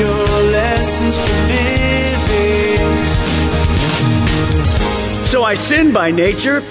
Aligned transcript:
Your 0.00 0.42
lessons 0.52 1.16
for 1.18 1.32
living. 1.52 2.90
So 5.26 5.44
I 5.44 5.54
sin 5.54 5.92
by 5.92 6.10
nature 6.10 6.62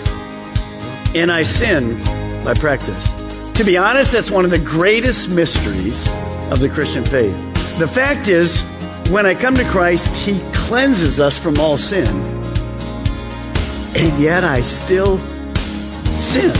and 1.16 1.32
I 1.32 1.44
sin 1.44 2.04
by 2.44 2.54
practice. 2.56 3.54
To 3.54 3.64
be 3.64 3.78
honest, 3.78 4.12
that's 4.12 4.32
one 4.32 4.46
of 4.46 4.52
the 4.52 4.60
greatest 4.60 5.30
mysteries 5.30 6.08
of 6.52 6.60
the 6.60 6.70
Christian 6.70 7.06
faith. 7.06 7.36
The 7.78 7.88
fact 7.88 8.28
is, 8.28 8.62
when 9.10 9.26
I 9.26 9.36
come 9.36 9.56
to 9.56 9.64
Christ, 9.66 10.08
He 10.26 10.40
cleanses 10.54 11.20
us 11.20 11.38
from 11.38 11.60
all 11.60 11.78
sin. 11.78 12.08
And 13.96 14.20
yet 14.22 14.44
I 14.44 14.62
still 14.62 15.20
sin. 16.16 16.54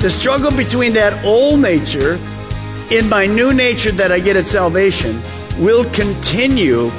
The 0.00 0.10
struggle 0.10 0.50
between 0.50 0.92
that 0.94 1.24
old 1.24 1.60
nature 1.60 2.18
and 2.90 3.08
my 3.08 3.26
new 3.26 3.54
nature 3.54 3.92
that 3.92 4.12
I 4.12 4.20
get 4.20 4.36
at 4.36 4.46
salvation 4.46 5.20
will 5.58 5.84
continue 5.90 6.90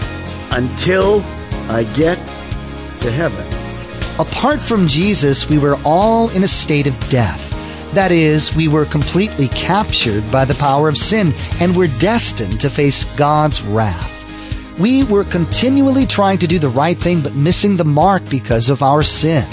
until 0.51 1.21
I 1.69 1.83
get 1.95 2.17
to 3.01 3.11
heaven. 3.11 3.45
Apart 4.19 4.61
from 4.61 4.87
Jesus, 4.87 5.49
we 5.49 5.57
were 5.57 5.77
all 5.83 6.29
in 6.29 6.43
a 6.43 6.47
state 6.47 6.87
of 6.87 7.09
death. 7.09 7.51
That 7.93 8.11
is, 8.11 8.55
we 8.55 8.67
were 8.67 8.85
completely 8.85 9.47
captured 9.49 10.29
by 10.31 10.45
the 10.45 10.55
power 10.55 10.87
of 10.87 10.97
sin 10.97 11.33
and 11.59 11.75
were 11.75 11.87
destined 11.87 12.59
to 12.61 12.69
face 12.69 13.03
God's 13.15 13.61
wrath. 13.61 14.11
We 14.79 15.03
were 15.03 15.23
continually 15.23 16.05
trying 16.05 16.37
to 16.39 16.47
do 16.47 16.59
the 16.59 16.69
right 16.69 16.97
thing 16.97 17.21
but 17.21 17.35
missing 17.35 17.77
the 17.77 17.85
mark 17.85 18.29
because 18.29 18.69
of 18.69 18.83
our 18.83 19.03
sin. 19.03 19.47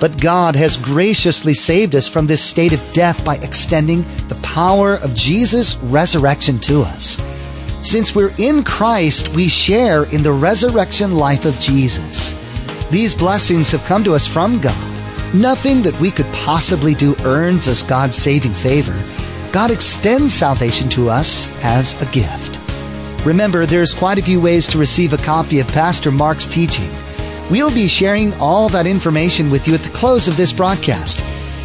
But 0.00 0.20
God 0.20 0.56
has 0.56 0.76
graciously 0.76 1.54
saved 1.54 1.94
us 1.94 2.08
from 2.08 2.26
this 2.26 2.42
state 2.42 2.72
of 2.72 2.92
death 2.92 3.24
by 3.24 3.36
extending 3.36 4.02
the 4.26 4.40
power 4.42 4.94
of 4.94 5.14
Jesus' 5.14 5.76
resurrection 5.76 6.58
to 6.60 6.82
us. 6.82 7.20
Since 7.82 8.14
we're 8.14 8.32
in 8.38 8.62
Christ, 8.62 9.28
we 9.30 9.48
share 9.48 10.04
in 10.04 10.22
the 10.22 10.32
resurrection 10.32 11.16
life 11.16 11.44
of 11.44 11.58
Jesus. 11.58 12.32
These 12.90 13.14
blessings 13.14 13.72
have 13.72 13.84
come 13.84 14.04
to 14.04 14.14
us 14.14 14.26
from 14.26 14.60
God. 14.60 15.34
Nothing 15.34 15.82
that 15.82 15.98
we 16.00 16.10
could 16.10 16.32
possibly 16.32 16.94
do 16.94 17.16
earns 17.24 17.66
us 17.66 17.82
God's 17.82 18.16
saving 18.16 18.52
favor. 18.52 18.94
God 19.52 19.70
extends 19.70 20.32
salvation 20.32 20.88
to 20.90 21.10
us 21.10 21.50
as 21.64 22.00
a 22.00 22.06
gift. 22.12 22.58
Remember, 23.26 23.66
there's 23.66 23.92
quite 23.92 24.18
a 24.18 24.22
few 24.22 24.40
ways 24.40 24.68
to 24.68 24.78
receive 24.78 25.12
a 25.12 25.18
copy 25.18 25.58
of 25.58 25.66
Pastor 25.68 26.12
Mark's 26.12 26.46
teaching. 26.46 26.90
We'll 27.50 27.74
be 27.74 27.88
sharing 27.88 28.32
all 28.34 28.68
that 28.68 28.86
information 28.86 29.50
with 29.50 29.66
you 29.66 29.74
at 29.74 29.80
the 29.80 29.90
close 29.90 30.28
of 30.28 30.36
this 30.36 30.52
broadcast. 30.52 31.20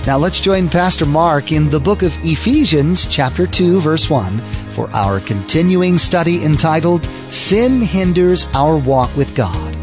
Now 0.08 0.18
let's 0.18 0.40
join 0.40 0.68
Pastor 0.68 1.06
Mark 1.06 1.52
in 1.52 1.70
the 1.70 1.80
book 1.80 2.02
of 2.02 2.18
Ephesians, 2.26 3.06
chapter 3.08 3.46
2, 3.46 3.82
verse 3.82 4.10
1, 4.10 4.42
for 4.78 4.88
our 4.92 5.20
continuing 5.20 5.98
study 5.98 6.46
entitled 6.46 7.04
Sin 7.34 7.82
Hinders 7.82 8.48
Our 8.54 8.78
Walk 8.78 9.10
with 9.18 9.36
God. 9.36 9.74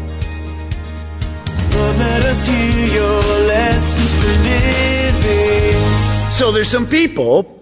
So 6.31 6.53
there's 6.53 6.69
some 6.69 6.87
people 6.87 7.61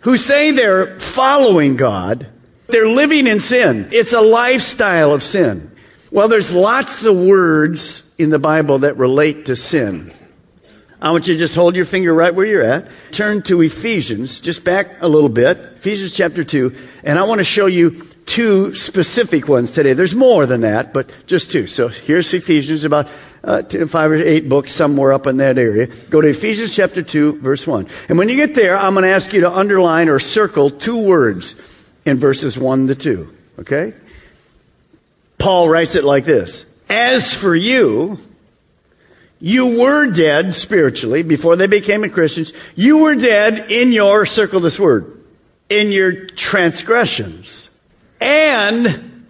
who 0.00 0.16
say 0.16 0.50
they're 0.50 0.98
following 0.98 1.76
God. 1.76 2.26
They're 2.66 2.88
living 2.88 3.28
in 3.28 3.38
sin. 3.38 3.90
It's 3.92 4.12
a 4.12 4.20
lifestyle 4.20 5.14
of 5.14 5.22
sin. 5.22 5.70
Well, 6.10 6.26
there's 6.26 6.52
lots 6.52 7.04
of 7.04 7.16
words 7.16 8.10
in 8.18 8.30
the 8.30 8.40
Bible 8.40 8.80
that 8.80 8.96
relate 8.96 9.46
to 9.46 9.54
sin. 9.54 10.12
I 11.00 11.12
want 11.12 11.28
you 11.28 11.34
to 11.34 11.38
just 11.38 11.54
hold 11.54 11.76
your 11.76 11.84
finger 11.84 12.12
right 12.12 12.34
where 12.34 12.46
you're 12.46 12.64
at. 12.64 12.88
Turn 13.12 13.42
to 13.42 13.60
Ephesians, 13.62 14.40
just 14.40 14.64
back 14.64 15.00
a 15.00 15.08
little 15.08 15.28
bit. 15.28 15.56
Ephesians 15.76 16.12
chapter 16.12 16.42
2. 16.42 16.74
And 17.04 17.18
I 17.18 17.22
want 17.22 17.38
to 17.38 17.44
show 17.44 17.66
you 17.66 18.08
two 18.26 18.74
specific 18.74 19.48
ones 19.48 19.70
today. 19.70 19.94
There's 19.94 20.14
more 20.14 20.44
than 20.44 20.60
that, 20.60 20.92
but 20.92 21.08
just 21.26 21.50
two. 21.50 21.66
So 21.66 21.88
here's 21.88 22.32
Ephesians, 22.34 22.84
about 22.84 23.08
uh, 23.42 23.62
five 23.62 24.10
or 24.10 24.16
eight 24.16 24.48
books 24.48 24.72
somewhere 24.74 25.12
up 25.12 25.26
in 25.26 25.38
that 25.38 25.56
area. 25.56 25.86
Go 25.86 26.20
to 26.20 26.28
Ephesians 26.28 26.74
chapter 26.74 27.02
2, 27.02 27.40
verse 27.40 27.66
1. 27.66 27.86
And 28.08 28.18
when 28.18 28.28
you 28.28 28.36
get 28.36 28.54
there, 28.54 28.76
I'm 28.76 28.94
going 28.94 29.04
to 29.04 29.10
ask 29.10 29.32
you 29.32 29.40
to 29.42 29.50
underline 29.50 30.08
or 30.08 30.18
circle 30.18 30.68
two 30.68 31.04
words 31.04 31.54
in 32.04 32.18
verses 32.18 32.58
1 32.58 32.88
to 32.88 32.94
2. 32.94 33.36
Okay? 33.60 33.94
Paul 35.38 35.68
writes 35.68 35.94
it 35.94 36.04
like 36.04 36.24
this 36.24 36.66
As 36.88 37.32
for 37.32 37.54
you, 37.54 38.18
you 39.40 39.80
were 39.80 40.10
dead 40.10 40.54
spiritually 40.54 41.22
before 41.22 41.56
they 41.56 41.66
became 41.66 42.08
Christians. 42.10 42.52
You 42.74 42.98
were 42.98 43.14
dead 43.14 43.70
in 43.70 43.92
your, 43.92 44.26
circle 44.26 44.60
this 44.60 44.78
word, 44.78 45.24
in 45.68 45.92
your 45.92 46.26
transgressions 46.26 47.70
and 48.20 49.26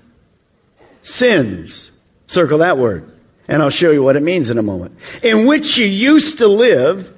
sins. 1.02 1.90
Circle 2.26 2.58
that 2.58 2.78
word. 2.78 3.12
And 3.48 3.62
I'll 3.62 3.70
show 3.70 3.90
you 3.90 4.02
what 4.02 4.16
it 4.16 4.22
means 4.22 4.50
in 4.50 4.58
a 4.58 4.62
moment. 4.62 4.96
In 5.22 5.46
which 5.46 5.78
you 5.78 5.86
used 5.86 6.38
to 6.38 6.48
live 6.48 7.14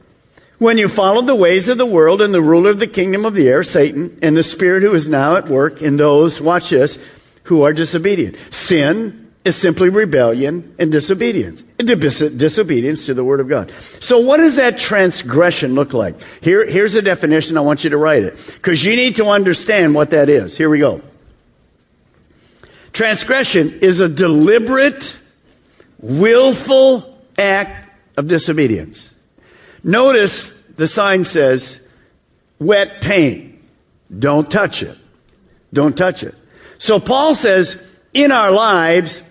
when 0.59 0.79
you 0.79 0.89
followed 0.89 1.27
the 1.27 1.35
ways 1.35 1.69
of 1.69 1.79
the 1.79 1.87
world 1.87 2.21
and 2.21 2.35
the 2.35 2.43
ruler 2.43 2.71
of 2.71 2.79
the 2.79 2.87
kingdom 2.87 3.25
of 3.25 3.35
the 3.35 3.49
air, 3.49 3.63
Satan, 3.63 4.19
and 4.21 4.37
the 4.37 4.43
spirit 4.43 4.83
who 4.83 4.95
is 4.95 5.09
now 5.09 5.37
at 5.37 5.49
work 5.49 5.81
in 5.81 5.97
those, 5.97 6.41
watch 6.41 6.71
this, 6.71 7.03
who 7.45 7.63
are 7.63 7.73
disobedient. 7.73 8.37
Sin 8.51 9.30
is 9.45 9.57
simply 9.57 9.89
rebellion 9.89 10.75
and 10.79 10.93
disobedience. 10.93 11.63
Disobedience 11.79 13.07
to 13.07 13.15
the 13.15 13.25
Word 13.25 13.41
of 13.41 13.49
God. 13.49 13.73
So 14.01 14.19
what 14.19 14.37
does 14.37 14.57
that 14.57 14.77
transgression 14.77 15.75
look 15.75 15.95
like? 15.95 16.17
Here, 16.43 16.67
here's 16.67 16.95
a 16.95 17.03
definition. 17.03 17.57
I 17.57 17.63
want 17.63 17.83
you 17.83 17.91
to 17.91 17.97
write 17.97 18.23
it. 18.23 18.37
Because 18.55 18.85
you 18.85 18.97
need 18.97 19.17
to 19.17 19.29
understand 19.29 19.95
what 19.95 20.11
that 20.11 20.29
is. 20.29 20.57
Here 20.57 20.69
we 20.69 20.79
go. 20.79 21.01
Transgression 22.93 23.79
is 23.81 24.01
a 24.01 24.09
deliberate, 24.09 25.17
willful 25.99 27.19
act 27.39 27.91
of 28.19 28.29
disobedience. 28.29 29.15
Notice 29.83 30.61
the 30.77 30.87
sign 30.87 31.25
says, 31.25 31.81
wet 32.59 33.01
paint. 33.01 33.59
Don't 34.19 34.51
touch 34.51 34.83
it. 34.83 34.99
Don't 35.73 35.97
touch 35.97 36.23
it. 36.25 36.35
So 36.79 37.01
Paul 37.01 37.35
says, 37.35 37.83
in 38.13 38.33
our 38.33 38.51
lives, 38.51 39.23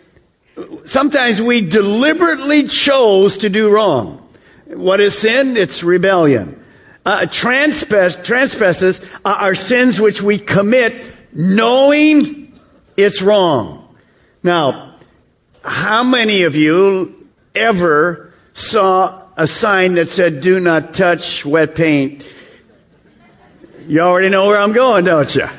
sometimes 0.86 1.42
we 1.42 1.62
deliberately 1.62 2.68
chose 2.68 3.38
to 3.38 3.50
do 3.50 3.74
wrong. 3.74 4.28
What 4.66 5.02
is 5.02 5.18
sin? 5.18 5.58
It's 5.58 5.84
rebellion. 5.84 6.64
Uh, 7.06 7.22
transpass, 7.22 8.24
trespasses 8.24 9.02
are 9.26 9.56
sins 9.56 10.00
which 10.00 10.22
we 10.22 10.38
commit 10.38 10.94
knowing 11.34 12.60
it's 12.98 13.22
wrong. 13.22 13.96
Now, 14.44 14.96
how 15.64 16.04
many 16.04 16.44
of 16.44 16.56
you 16.56 17.28
ever 17.56 18.34
saw 18.54 19.24
a 19.38 19.48
sign 19.48 19.96
that 19.96 20.10
said, 20.10 20.42
do 20.42 20.60
not 20.60 20.94
touch 20.94 21.46
wet 21.46 21.76
paint? 21.76 22.24
You 23.88 24.02
already 24.02 24.30
know 24.30 24.46
where 24.46 24.58
I'm 24.58 24.74
going, 24.74 25.06
don't 25.06 25.34
you? 25.34 25.50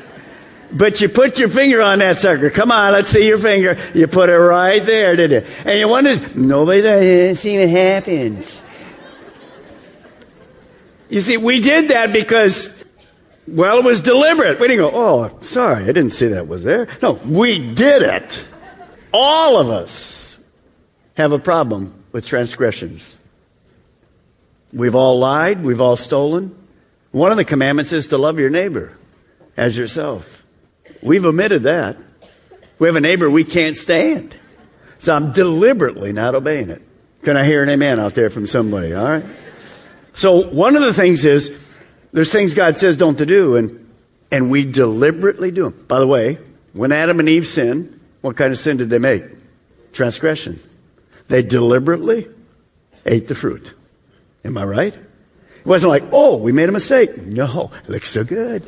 But 0.73 1.01
you 1.01 1.09
put 1.09 1.37
your 1.37 1.49
finger 1.49 1.81
on 1.81 1.99
that 1.99 2.19
sucker. 2.19 2.49
Come 2.49 2.71
on, 2.71 2.93
let's 2.93 3.09
see 3.09 3.27
your 3.27 3.37
finger. 3.37 3.77
You 3.93 4.07
put 4.07 4.29
it 4.29 4.37
right 4.37 4.85
there, 4.85 5.15
did 5.15 5.31
you? 5.31 5.45
And 5.65 5.79
you 5.79 5.87
wonder, 5.87 6.15
nobody's 6.35 6.83
does 6.83 7.39
see 7.39 7.59
what 7.59 7.69
happens. 7.69 8.61
You 11.09 11.19
see, 11.19 11.35
we 11.35 11.59
did 11.59 11.89
that 11.89 12.13
because, 12.13 12.83
well, 13.45 13.79
it 13.79 13.83
was 13.83 13.99
deliberate. 13.99 14.61
We 14.61 14.69
didn't 14.69 14.89
go, 14.89 14.91
oh, 14.93 15.39
sorry, 15.41 15.83
I 15.83 15.87
didn't 15.87 16.11
see 16.11 16.27
that 16.27 16.47
was 16.47 16.63
there. 16.63 16.87
No, 17.01 17.13
we 17.13 17.73
did 17.73 18.01
it. 18.01 18.47
All 19.11 19.57
of 19.57 19.69
us 19.69 20.39
have 21.15 21.33
a 21.33 21.39
problem 21.39 22.01
with 22.13 22.25
transgressions. 22.25 23.17
We've 24.71 24.95
all 24.95 25.19
lied. 25.19 25.63
We've 25.63 25.81
all 25.81 25.97
stolen. 25.97 26.55
One 27.11 27.31
of 27.31 27.37
the 27.37 27.43
commandments 27.43 27.91
is 27.91 28.07
to 28.07 28.17
love 28.17 28.39
your 28.39 28.49
neighbor 28.49 28.97
as 29.57 29.77
yourself. 29.77 30.40
We've 31.01 31.25
omitted 31.25 31.63
that. 31.63 31.97
We 32.79 32.87
have 32.87 32.95
a 32.95 33.01
neighbor 33.01 33.29
we 33.29 33.43
can't 33.43 33.77
stand. 33.77 34.35
So 34.99 35.15
I'm 35.15 35.31
deliberately 35.31 36.11
not 36.11 36.35
obeying 36.35 36.69
it. 36.69 36.81
Can 37.23 37.37
I 37.37 37.43
hear 37.43 37.63
an 37.63 37.69
amen 37.69 37.99
out 37.99 38.15
there 38.15 38.29
from 38.29 38.47
somebody? 38.47 38.93
All 38.93 39.03
right. 39.03 39.25
So 40.13 40.49
one 40.49 40.75
of 40.75 40.81
the 40.81 40.93
things 40.93 41.25
is 41.25 41.57
there's 42.11 42.31
things 42.31 42.53
God 42.53 42.77
says 42.77 42.97
don't 42.97 43.17
to 43.17 43.25
do, 43.25 43.55
and 43.55 43.89
and 44.31 44.49
we 44.49 44.63
deliberately 44.63 45.51
do 45.51 45.69
them. 45.69 45.85
By 45.87 45.99
the 45.99 46.07
way, 46.07 46.37
when 46.73 46.91
Adam 46.91 47.19
and 47.19 47.29
Eve 47.29 47.45
sinned, 47.45 47.99
what 48.21 48.37
kind 48.37 48.53
of 48.53 48.59
sin 48.59 48.77
did 48.77 48.89
they 48.89 48.99
make? 48.99 49.23
Transgression. 49.93 50.59
They 51.27 51.41
deliberately 51.41 52.27
ate 53.05 53.27
the 53.27 53.35
fruit. 53.35 53.73
Am 54.43 54.57
I 54.57 54.63
right? 54.63 54.93
It 54.93 55.65
wasn't 55.65 55.91
like, 55.91 56.03
oh, 56.11 56.37
we 56.37 56.51
made 56.51 56.69
a 56.69 56.71
mistake. 56.71 57.17
No, 57.17 57.71
it 57.83 57.89
looks 57.89 58.09
so 58.09 58.23
good. 58.23 58.63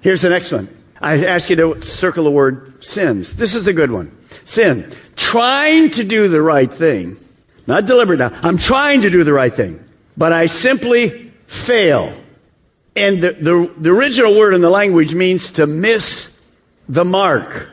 Here's 0.00 0.22
the 0.22 0.30
next 0.30 0.50
one. 0.50 0.68
I 1.00 1.24
ask 1.24 1.48
you 1.48 1.56
to 1.56 1.80
circle 1.80 2.24
the 2.24 2.30
word 2.30 2.84
sins. 2.84 3.34
This 3.34 3.54
is 3.54 3.66
a 3.66 3.72
good 3.72 3.90
one. 3.90 4.16
Sin. 4.44 4.94
Trying 5.16 5.92
to 5.92 6.04
do 6.04 6.28
the 6.28 6.42
right 6.42 6.72
thing. 6.72 7.16
Not 7.66 7.86
deliberate 7.86 8.18
now. 8.18 8.38
I'm 8.42 8.58
trying 8.58 9.02
to 9.02 9.10
do 9.10 9.24
the 9.24 9.32
right 9.32 9.52
thing. 9.52 9.82
But 10.16 10.32
I 10.32 10.46
simply 10.46 11.32
fail. 11.46 12.14
And 12.94 13.22
the, 13.22 13.32
the, 13.32 13.74
the 13.78 13.90
original 13.90 14.36
word 14.36 14.54
in 14.54 14.60
the 14.60 14.70
language 14.70 15.14
means 15.14 15.52
to 15.52 15.66
miss 15.66 16.42
the 16.88 17.04
mark. 17.04 17.70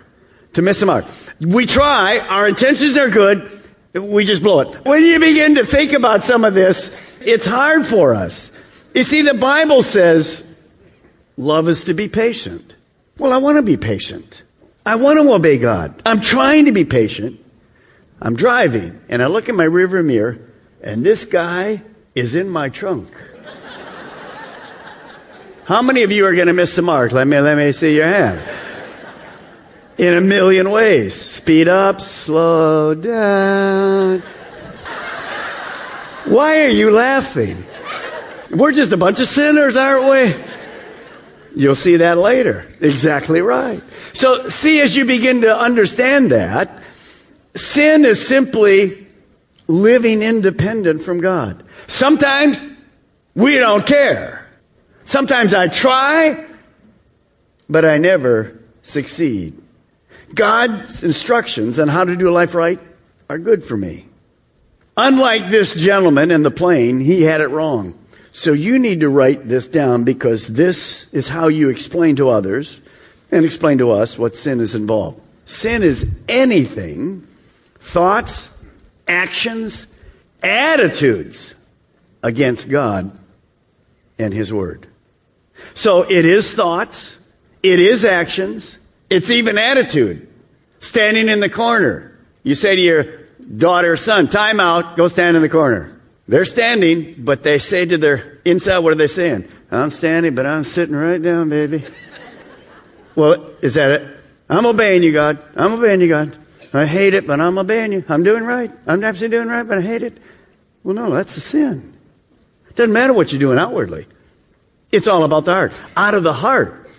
To 0.54 0.62
miss 0.62 0.80
the 0.80 0.86
mark. 0.86 1.06
We 1.42 1.66
try, 1.66 2.20
our 2.20 2.48
intentions 2.48 2.98
are 2.98 3.10
good, 3.10 3.52
we 3.94 4.26
just 4.26 4.44
blow 4.44 4.62
it. 4.62 4.86
When 4.86 5.04
you 5.04 5.20
begin 5.20 5.56
to 5.56 5.66
think 5.66 5.94
about 5.94 6.24
some 6.24 6.46
of 6.46 6.54
this, 6.54 6.96
it's 7.22 7.46
hard 7.46 7.86
for 7.86 8.14
us. 8.14 8.56
You 8.94 9.04
see, 9.04 9.22
the 9.22 9.34
Bible 9.34 9.84
says 9.84 10.56
love 11.36 11.68
is 11.68 11.84
to 11.86 11.94
be 11.94 12.08
patient. 12.08 12.76
Well, 13.18 13.34
I 13.34 13.38
want 13.38 13.58
to 13.58 13.64
be 13.64 13.78
patient. 13.78 14.44
I 14.86 14.96
want 14.96 15.20
to 15.20 15.32
obey 15.34 15.58
God. 15.58 16.02
I'm 16.06 16.22
trying 16.22 16.66
to 16.66 16.72
be 16.72 16.86
patient. 16.86 17.44
I'm 18.22 18.36
driving 18.36 19.02
and 19.10 19.22
I 19.22 19.28
look 19.28 19.50
in 19.50 19.56
my 19.56 19.66
rearview 19.66 20.06
mirror 20.06 20.40
and 20.82 21.06
this 21.06 21.26
guy 21.26 21.82
is 22.16 22.36
in 22.36 22.50
my 22.50 22.70
trunk. 22.70 23.10
How 25.66 25.82
many 25.82 26.04
of 26.04 26.12
you 26.12 26.26
are 26.26 26.34
going 26.34 26.48
to 26.48 26.54
miss 26.54 26.76
the 26.76 26.82
mark? 26.82 27.12
Let 27.12 27.28
me, 27.28 27.40
let 27.40 27.58
me 27.58 27.72
see 27.74 27.96
your 27.96 28.06
hand. 28.06 28.42
In 29.98 30.14
a 30.14 30.22
million 30.22 30.72
ways. 30.72 31.14
Speed 31.14 31.68
up, 31.68 32.00
slow 32.00 32.94
down. 32.94 34.20
Why 36.26 36.62
are 36.64 36.70
you 36.70 36.92
laughing? 36.92 37.66
We're 38.52 38.72
just 38.72 38.92
a 38.94 38.98
bunch 38.98 39.20
of 39.20 39.28
sinners, 39.28 39.76
aren't 39.76 40.10
we? 40.10 40.57
You'll 41.58 41.74
see 41.74 41.98
that 41.98 42.20
later. 42.20 42.72
Exactly 42.82 43.42
right. 43.42 43.82
So 44.14 44.48
see, 44.48 44.80
as 44.80 44.96
you 44.96 45.06
begin 45.06 45.42
to 45.42 45.60
understand 45.60 46.32
that, 46.32 46.84
sin 47.56 48.06
is 48.06 48.28
simply 48.28 49.08
living 49.68 50.22
independent 50.22 51.02
from 51.02 51.20
God. 51.20 51.64
Sometimes 51.88 52.64
we 53.34 53.58
don't 53.58 53.88
care. 53.88 54.48
Sometimes 55.06 55.52
I 55.52 55.68
try, 55.68 56.46
but 57.68 57.86
I 57.86 57.98
never 57.98 58.60
succeed. 58.84 59.60
God's 60.36 61.04
instructions 61.04 61.80
on 61.80 61.88
how 61.88 62.04
to 62.04 62.16
do 62.16 62.30
life 62.30 62.54
right 62.54 62.80
are 63.32 63.40
good 63.40 63.64
for 63.64 63.76
me. 63.76 64.06
Unlike 64.96 65.50
this 65.50 65.74
gentleman 65.74 66.30
in 66.30 66.44
the 66.44 66.52
plane, 66.52 67.00
he 67.00 67.24
had 67.24 67.42
it 67.42 67.48
wrong. 67.48 67.98
So 68.38 68.54
you 68.54 68.78
need 68.78 69.00
to 69.00 69.10
write 69.10 69.48
this 69.48 69.68
down 69.68 70.04
because 70.04 70.46
this 70.46 71.12
is 71.12 71.28
how 71.28 71.48
you 71.48 71.70
explain 71.70 72.18
to 72.18 72.30
others 72.30 72.80
and 73.32 73.44
explain 73.44 73.80
to 73.80 73.90
us 73.90 74.16
what 74.16 74.36
sin 74.36 74.60
is 74.60 74.76
involved. 74.76 75.20
Sin 75.48 75.82
is 75.82 76.16
anything, 76.30 77.28
thoughts, 77.80 78.52
actions, 79.08 79.88
attitudes 80.44 81.56
against 82.22 82.70
God 82.70 83.18
and 84.20 84.36
His 84.36 84.54
Word. 84.54 84.86
So 85.74 86.04
it 86.04 86.24
is 86.24 86.54
thoughts, 86.54 87.18
it 87.64 87.80
is 87.80 88.06
actions, 88.06 88.78
it's 89.10 89.32
even 89.32 89.58
attitude. 89.58 90.28
Standing 90.80 91.28
in 91.28 91.40
the 91.40 91.50
corner. 91.50 92.16
You 92.44 92.54
say 92.54 92.76
to 92.76 92.82
your 92.82 93.04
daughter 93.58 93.94
or 93.94 93.98
son, 93.98 94.30
time 94.30 94.60
out, 94.60 94.96
go 94.96 95.08
stand 95.08 95.36
in 95.36 95.42
the 95.42 95.50
corner. 95.50 95.97
They're 96.28 96.46
standing, 96.46 97.16
but 97.20 97.44
they 97.44 97.58
say 97.58 97.86
to 97.86 97.98
their 97.98 98.40
inside, 98.44 98.80
what 98.80 98.92
are 98.92 98.98
they 98.98 99.08
saying? 99.08 99.48
I'm 99.72 99.92
standing, 99.92 100.36
but 100.36 100.46
I'm 100.46 100.66
sitting 100.66 100.96
right 100.96 101.22
down, 101.22 101.50
baby. 101.50 101.86
well, 103.16 103.52
is 103.62 103.76
that 103.76 103.92
it? 103.92 104.18
I'm 104.50 104.66
obeying 104.66 105.04
you, 105.04 105.14
God. 105.14 105.44
I'm 105.56 105.74
obeying 105.74 106.02
you, 106.02 106.10
God. 106.10 106.38
I 106.74 106.86
hate 106.86 107.14
it, 107.14 107.26
but 107.26 107.40
I'm 107.40 107.58
obeying 107.58 107.94
you. 107.94 108.04
I'm 108.10 108.24
doing 108.24 108.44
right. 108.44 108.72
I'm 108.86 109.04
absolutely 109.04 109.38
doing 109.38 109.48
right, 109.48 109.64
but 109.64 109.78
I 109.78 109.82
hate 109.82 110.04
it. 110.04 110.18
Well, 110.84 110.96
no, 110.96 111.14
that's 111.14 111.36
a 111.38 111.42
sin. 111.42 111.94
It 112.70 112.76
doesn't 112.76 112.94
matter 112.94 113.14
what 113.14 113.32
you're 113.32 113.40
doing 113.40 113.58
outwardly. 113.58 114.06
It's 114.92 115.08
all 115.08 115.24
about 115.24 115.46
the 115.46 115.54
heart. 115.54 115.74
Out 115.96 116.14
of 116.14 116.24
the 116.24 116.34
heart 116.34 116.90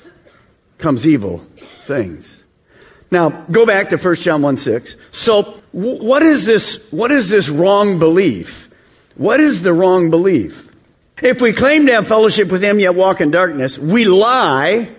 comes 0.78 1.06
evil 1.06 1.44
things. 1.84 2.42
Now, 3.10 3.28
go 3.28 3.64
back 3.64 3.90
to 3.90 3.96
1 3.96 4.14
John 4.16 4.42
1 4.42 4.56
6. 4.56 4.96
So, 5.12 5.62
what 5.72 6.22
is 6.22 6.46
this, 6.46 6.90
what 6.92 7.10
is 7.10 7.28
this 7.28 7.48
wrong 7.48 7.98
belief? 7.98 8.67
What 9.18 9.40
is 9.40 9.62
the 9.62 9.74
wrong 9.74 10.08
belief? 10.10 10.70
If 11.20 11.42
we 11.42 11.52
claim 11.52 11.86
to 11.86 11.92
have 11.92 12.08
fellowship 12.08 12.50
with 12.50 12.62
Him 12.62 12.78
yet 12.78 12.94
walk 12.94 13.20
in 13.20 13.30
darkness, 13.30 13.78
we 13.78 14.06
lie 14.06 14.90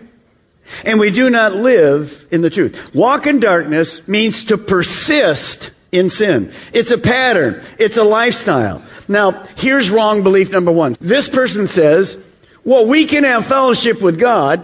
and 0.85 0.99
we 0.99 1.09
do 1.09 1.29
not 1.29 1.53
live 1.53 2.27
in 2.29 2.41
the 2.41 2.49
truth. 2.49 2.93
Walk 2.93 3.25
in 3.25 3.39
darkness 3.39 4.07
means 4.07 4.45
to 4.45 4.57
persist 4.57 5.71
in 5.91 6.09
sin. 6.09 6.53
It's 6.73 6.91
a 6.91 6.97
pattern. 6.97 7.63
It's 7.79 7.97
a 7.97 8.03
lifestyle. 8.03 8.83
Now, 9.07 9.43
here's 9.55 9.89
wrong 9.89 10.21
belief 10.21 10.51
number 10.51 10.71
one. 10.71 10.95
This 10.99 11.27
person 11.27 11.65
says, 11.65 12.23
well, 12.63 12.85
we 12.85 13.05
can 13.05 13.23
have 13.23 13.45
fellowship 13.45 14.01
with 14.01 14.19
God 14.19 14.63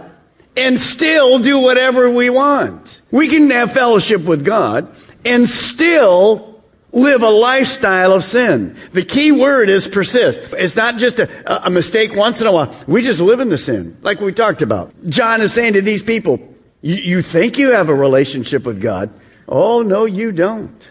and 0.56 0.78
still 0.78 1.38
do 1.38 1.58
whatever 1.58 2.10
we 2.10 2.30
want. 2.30 3.00
We 3.10 3.28
can 3.28 3.50
have 3.50 3.72
fellowship 3.72 4.22
with 4.22 4.44
God 4.44 4.94
and 5.24 5.48
still 5.48 6.55
live 6.96 7.22
a 7.22 7.28
lifestyle 7.28 8.12
of 8.14 8.24
sin. 8.24 8.76
The 8.92 9.04
key 9.04 9.30
word 9.30 9.68
is 9.68 9.86
persist. 9.86 10.40
It's 10.54 10.76
not 10.76 10.96
just 10.96 11.18
a, 11.18 11.66
a, 11.66 11.70
mistake 11.70 12.16
once 12.16 12.40
in 12.40 12.46
a 12.46 12.52
while. 12.52 12.74
We 12.86 13.02
just 13.02 13.20
live 13.20 13.38
in 13.38 13.50
the 13.50 13.58
sin, 13.58 13.98
like 14.00 14.18
we 14.20 14.32
talked 14.32 14.62
about. 14.62 14.94
John 15.06 15.42
is 15.42 15.52
saying 15.52 15.74
to 15.74 15.82
these 15.82 16.02
people, 16.02 16.40
you 16.80 17.20
think 17.20 17.58
you 17.58 17.72
have 17.72 17.88
a 17.88 17.94
relationship 17.94 18.64
with 18.64 18.80
God. 18.80 19.10
Oh, 19.46 19.82
no, 19.82 20.06
you 20.06 20.32
don't. 20.32 20.90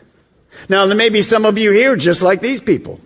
Now, 0.69 0.85
there 0.85 0.95
may 0.95 1.09
be 1.09 1.21
some 1.21 1.45
of 1.45 1.57
you 1.57 1.71
here 1.71 1.95
just 1.95 2.21
like 2.21 2.39
these 2.39 2.61
people. 2.61 2.99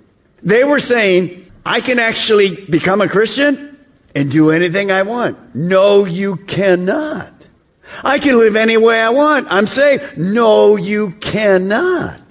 They 0.43 0.63
were 0.63 0.79
saying, 0.79 1.51
I 1.65 1.81
can 1.81 1.99
actually 1.99 2.55
become 2.65 2.99
a 3.01 3.07
Christian 3.07 3.77
and 4.13 4.31
do 4.31 4.51
anything 4.51 4.91
I 4.91 5.03
want. 5.03 5.55
No, 5.55 6.05
you 6.05 6.35
cannot. 6.35 7.47
I 8.03 8.19
can 8.19 8.37
live 8.37 8.55
any 8.55 8.77
way 8.77 8.99
I 8.99 9.09
want. 9.09 9.47
I'm 9.49 9.67
saved. 9.67 10.17
No, 10.17 10.75
you 10.75 11.11
cannot. 11.11 12.28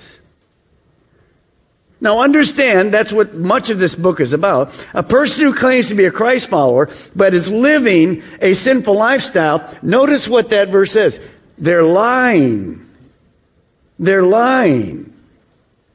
Now 2.00 2.20
understand 2.20 2.94
that's 2.94 3.12
what 3.12 3.34
much 3.34 3.70
of 3.70 3.78
this 3.78 3.94
book 3.94 4.20
is 4.20 4.32
about. 4.32 4.72
A 4.94 5.02
person 5.02 5.44
who 5.44 5.54
claims 5.54 5.88
to 5.88 5.94
be 5.94 6.04
a 6.04 6.12
Christ 6.12 6.48
follower, 6.48 6.90
but 7.16 7.34
is 7.34 7.50
living 7.50 8.22
a 8.40 8.54
sinful 8.54 8.94
lifestyle, 8.94 9.68
notice 9.82 10.28
what 10.28 10.50
that 10.50 10.68
verse 10.68 10.92
says. 10.92 11.20
They're 11.56 11.82
lying. 11.82 12.88
They're 13.98 14.22
lying. 14.22 15.12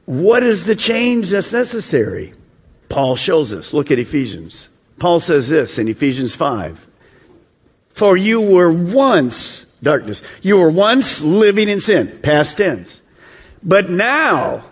What 0.04 0.42
is 0.42 0.66
the 0.66 0.76
change 0.76 1.30
that's 1.30 1.52
necessary? 1.52 2.34
Paul 2.90 3.16
shows 3.16 3.54
us. 3.54 3.72
Look 3.72 3.90
at 3.90 3.98
Ephesians. 3.98 4.68
Paul 4.98 5.20
says 5.20 5.48
this 5.48 5.78
in 5.78 5.88
Ephesians 5.88 6.34
5. 6.34 6.86
For 7.88 8.16
you 8.16 8.40
were 8.40 8.72
once 8.72 9.64
darkness. 9.82 10.22
You 10.42 10.58
were 10.58 10.70
once 10.70 11.22
living 11.22 11.68
in 11.68 11.80
sin, 11.80 12.18
past 12.22 12.58
tense. 12.58 13.00
But 13.62 13.88
now, 13.88 14.64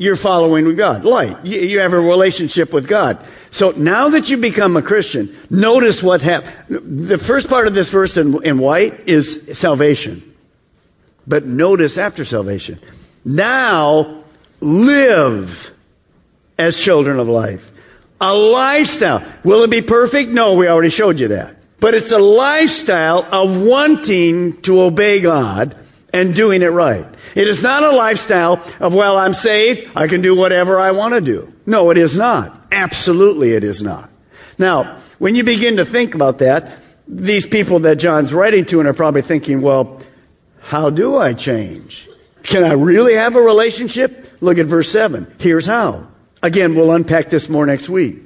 you're 0.00 0.16
following 0.16 0.76
God. 0.76 1.04
Light. 1.04 1.44
You, 1.44 1.80
have 1.80 1.92
a 1.92 2.00
relationship 2.00 2.72
with 2.72 2.88
God. 2.88 3.22
So 3.50 3.72
now 3.72 4.08
that 4.08 4.30
you 4.30 4.38
become 4.38 4.78
a 4.78 4.82
Christian, 4.82 5.36
notice 5.50 6.02
what 6.02 6.22
happened. 6.22 7.06
The 7.06 7.18
first 7.18 7.50
part 7.50 7.66
of 7.66 7.74
this 7.74 7.90
verse 7.90 8.16
in, 8.16 8.42
in 8.42 8.56
white 8.56 9.06
is 9.06 9.58
salvation. 9.58 10.34
But 11.26 11.44
notice 11.44 11.98
after 11.98 12.24
salvation. 12.24 12.80
Now 13.26 14.24
live 14.60 15.70
as 16.58 16.80
children 16.80 17.18
of 17.18 17.28
life. 17.28 17.70
A 18.22 18.32
lifestyle. 18.32 19.22
Will 19.44 19.64
it 19.64 19.70
be 19.70 19.82
perfect? 19.82 20.30
No, 20.30 20.54
we 20.54 20.66
already 20.66 20.88
showed 20.88 21.20
you 21.20 21.28
that. 21.28 21.56
But 21.78 21.92
it's 21.92 22.10
a 22.10 22.18
lifestyle 22.18 23.28
of 23.30 23.60
wanting 23.60 24.62
to 24.62 24.80
obey 24.80 25.20
God 25.20 25.76
and 26.12 26.34
doing 26.34 26.62
it 26.62 26.68
right. 26.68 27.06
It 27.34 27.48
is 27.48 27.62
not 27.62 27.82
a 27.82 27.90
lifestyle 27.90 28.62
of, 28.80 28.94
well, 28.94 29.16
I'm 29.16 29.34
saved, 29.34 29.90
I 29.94 30.08
can 30.08 30.22
do 30.22 30.34
whatever 30.34 30.78
I 30.80 30.90
want 30.90 31.14
to 31.14 31.20
do. 31.20 31.52
No, 31.66 31.90
it 31.90 31.98
is 31.98 32.16
not. 32.16 32.66
Absolutely 32.72 33.52
it 33.52 33.64
is 33.64 33.82
not. 33.82 34.10
Now, 34.58 34.98
when 35.18 35.34
you 35.34 35.44
begin 35.44 35.76
to 35.76 35.84
think 35.84 36.14
about 36.14 36.38
that, 36.38 36.78
these 37.06 37.46
people 37.46 37.80
that 37.80 37.96
John's 37.96 38.32
writing 38.32 38.64
to 38.66 38.80
and 38.80 38.88
are 38.88 38.94
probably 38.94 39.22
thinking, 39.22 39.60
well, 39.60 40.00
how 40.60 40.90
do 40.90 41.16
I 41.16 41.32
change? 41.32 42.08
Can 42.42 42.64
I 42.64 42.72
really 42.72 43.14
have 43.14 43.36
a 43.36 43.40
relationship 43.40 44.30
Look 44.40 44.58
at 44.58 44.66
verse 44.66 44.90
7. 44.90 45.34
Here's 45.38 45.66
how. 45.66 46.08
Again, 46.42 46.74
we'll 46.74 46.92
unpack 46.92 47.28
this 47.28 47.48
more 47.48 47.66
next 47.66 47.88
week. 47.88 48.22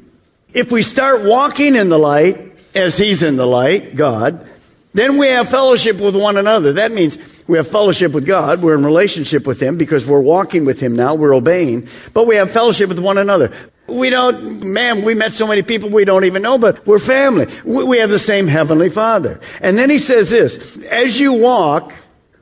If 0.53 0.71
we 0.71 0.83
start 0.83 1.25
walking 1.25 1.75
in 1.75 1.88
the 1.88 1.99
light, 1.99 2.53
as 2.75 2.97
He's 2.97 3.23
in 3.23 3.37
the 3.37 3.47
light, 3.47 3.97
God, 3.97 4.49
then 4.93 5.19
we 5.19 5.29
have 5.29 5.49
fellowship 5.49 5.99
with 5.99 6.14
one 6.14 6.37
another. 6.37 6.75
That 6.75 6.93
means 6.93 7.19
we 7.47 7.59
have 7.59 7.69
fellowship 7.69 8.13
with 8.13 8.27
God. 8.27 8.63
We're 8.63 8.75
in 8.75 8.85
relationship 8.85 9.47
with 9.47 9.61
Him 9.61 9.77
because 9.77 10.07
we're 10.07 10.21
walking 10.21 10.65
with 10.65 10.81
Him 10.81 10.97
now. 10.97 11.15
We're 11.15 11.35
obeying. 11.35 11.89
But 12.13 12.27
we 12.27 12.37
have 12.37 12.51
fellowship 12.51 12.89
with 12.89 12.99
one 12.99 13.19
another. 13.19 13.53
We 13.87 14.09
don't, 14.09 14.63
man, 14.73 15.03
we 15.03 15.15
met 15.15 15.35
so 15.35 15.47
many 15.47 15.63
people 15.63 15.91
we 15.91 16.07
don't 16.07 16.25
even 16.25 16.41
know, 16.41 16.57
but 16.57 16.87
we're 16.87 16.99
family. 16.99 17.47
We 17.65 17.99
have 17.99 18.09
the 18.09 18.19
same 18.19 18.47
Heavenly 18.47 18.89
Father. 18.89 19.41
And 19.61 19.77
then 19.77 19.91
He 19.91 19.99
says 19.99 20.31
this, 20.31 20.79
as 20.91 21.21
you 21.21 21.35
walk, 21.35 21.93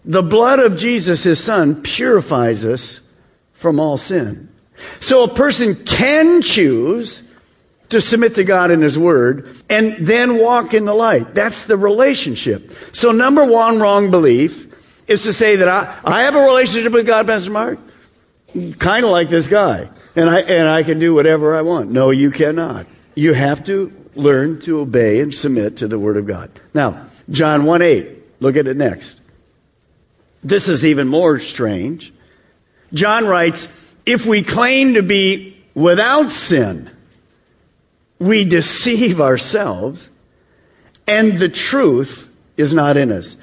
the 0.05 0.23
blood 0.23 0.61
of 0.61 0.77
Jesus, 0.77 1.25
His 1.25 1.43
Son, 1.43 1.83
purifies 1.83 2.65
us 2.65 3.01
from 3.53 3.81
all 3.81 3.99
sin. 3.99 4.49
So 5.01 5.25
a 5.25 5.35
person 5.35 5.75
can 5.75 6.43
choose 6.43 7.23
to 7.89 8.01
submit 8.01 8.37
to 8.37 8.45
God 8.45 8.71
and 8.71 8.83
His 8.83 8.99
Word 8.99 9.57
and 9.69 10.07
then 10.07 10.39
walk 10.39 10.75
in 10.75 10.85
the 10.85 10.95
light. 10.95 11.35
That's 11.35 11.67
the 11.67 11.77
relationship. 11.77 12.73
So 12.93 13.11
number 13.11 13.45
one 13.45 13.81
wrong 13.81 14.11
belief 14.11 14.72
is 15.07 15.23
to 15.25 15.33
say 15.33 15.57
that 15.57 15.69
I, 15.69 15.99
I 16.05 16.23
have 16.23 16.35
a 16.35 16.41
relationship 16.41 16.93
with 16.93 17.07
God, 17.07 17.27
Pastor 17.27 17.51
Mark, 17.51 17.79
kind 18.79 19.05
of 19.05 19.11
like 19.11 19.29
this 19.29 19.49
guy, 19.49 19.89
and 20.17 20.29
I, 20.29 20.41
and 20.41 20.69
I 20.69 20.83
can 20.83 20.99
do 20.99 21.15
whatever 21.15 21.57
I 21.57 21.63
want. 21.63 21.91
No, 21.91 22.11
you 22.11 22.31
cannot. 22.31 22.87
You 23.15 23.35
have 23.35 23.65
to 23.65 23.93
learn 24.15 24.61
to 24.61 24.81
obey 24.81 25.21
and 25.21 25.35
submit 25.35 25.79
to 25.79 25.89
the 25.89 25.99
Word 25.99 26.17
of 26.17 26.27
God. 26.27 26.51
Now, 26.75 27.07
John 27.31 27.65
1 27.65 27.83
8, 27.83 28.41
look 28.41 28.57
at 28.57 28.67
it 28.67 28.77
next. 28.77 29.21
This 30.43 30.69
is 30.69 30.85
even 30.85 31.09
more 31.09 31.39
strange. 31.39 32.13
John 32.93 33.27
writes, 33.27 33.69
if 34.05 34.27
we 34.27 34.43
claim 34.43 34.95
to 34.95 35.03
be 35.03 35.57
without 35.75 36.31
sin, 36.31 36.91
we 38.19 38.45
deceive 38.45 39.21
ourselves 39.21 40.09
and 41.07 41.39
the 41.39 41.49
truth 41.49 42.33
is 42.57 42.73
not 42.73 42.97
in 42.97 43.11
us. 43.11 43.37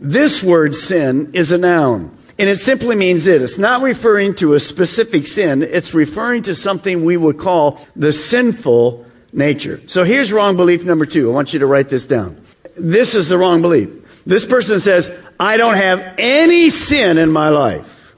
This 0.00 0.42
word 0.42 0.74
sin 0.74 1.30
is 1.32 1.52
a 1.52 1.58
noun. 1.58 2.16
And 2.38 2.48
it 2.48 2.60
simply 2.60 2.94
means 2.94 3.26
it. 3.26 3.42
It's 3.42 3.58
not 3.58 3.82
referring 3.82 4.34
to 4.36 4.54
a 4.54 4.60
specific 4.60 5.26
sin. 5.26 5.62
It's 5.62 5.92
referring 5.92 6.44
to 6.44 6.54
something 6.54 7.04
we 7.04 7.16
would 7.16 7.38
call 7.38 7.84
the 7.96 8.12
sinful 8.12 9.04
nature. 9.32 9.80
So 9.86 10.04
here's 10.04 10.32
wrong 10.32 10.56
belief 10.56 10.84
number 10.84 11.04
two. 11.04 11.30
I 11.30 11.34
want 11.34 11.52
you 11.52 11.58
to 11.58 11.66
write 11.66 11.88
this 11.88 12.06
down. 12.06 12.40
This 12.76 13.16
is 13.16 13.28
the 13.28 13.38
wrong 13.38 13.60
belief. 13.60 13.90
This 14.24 14.44
person 14.44 14.78
says, 14.78 15.10
I 15.40 15.56
don't 15.56 15.76
have 15.76 16.14
any 16.18 16.70
sin 16.70 17.18
in 17.18 17.32
my 17.32 17.48
life. 17.48 18.14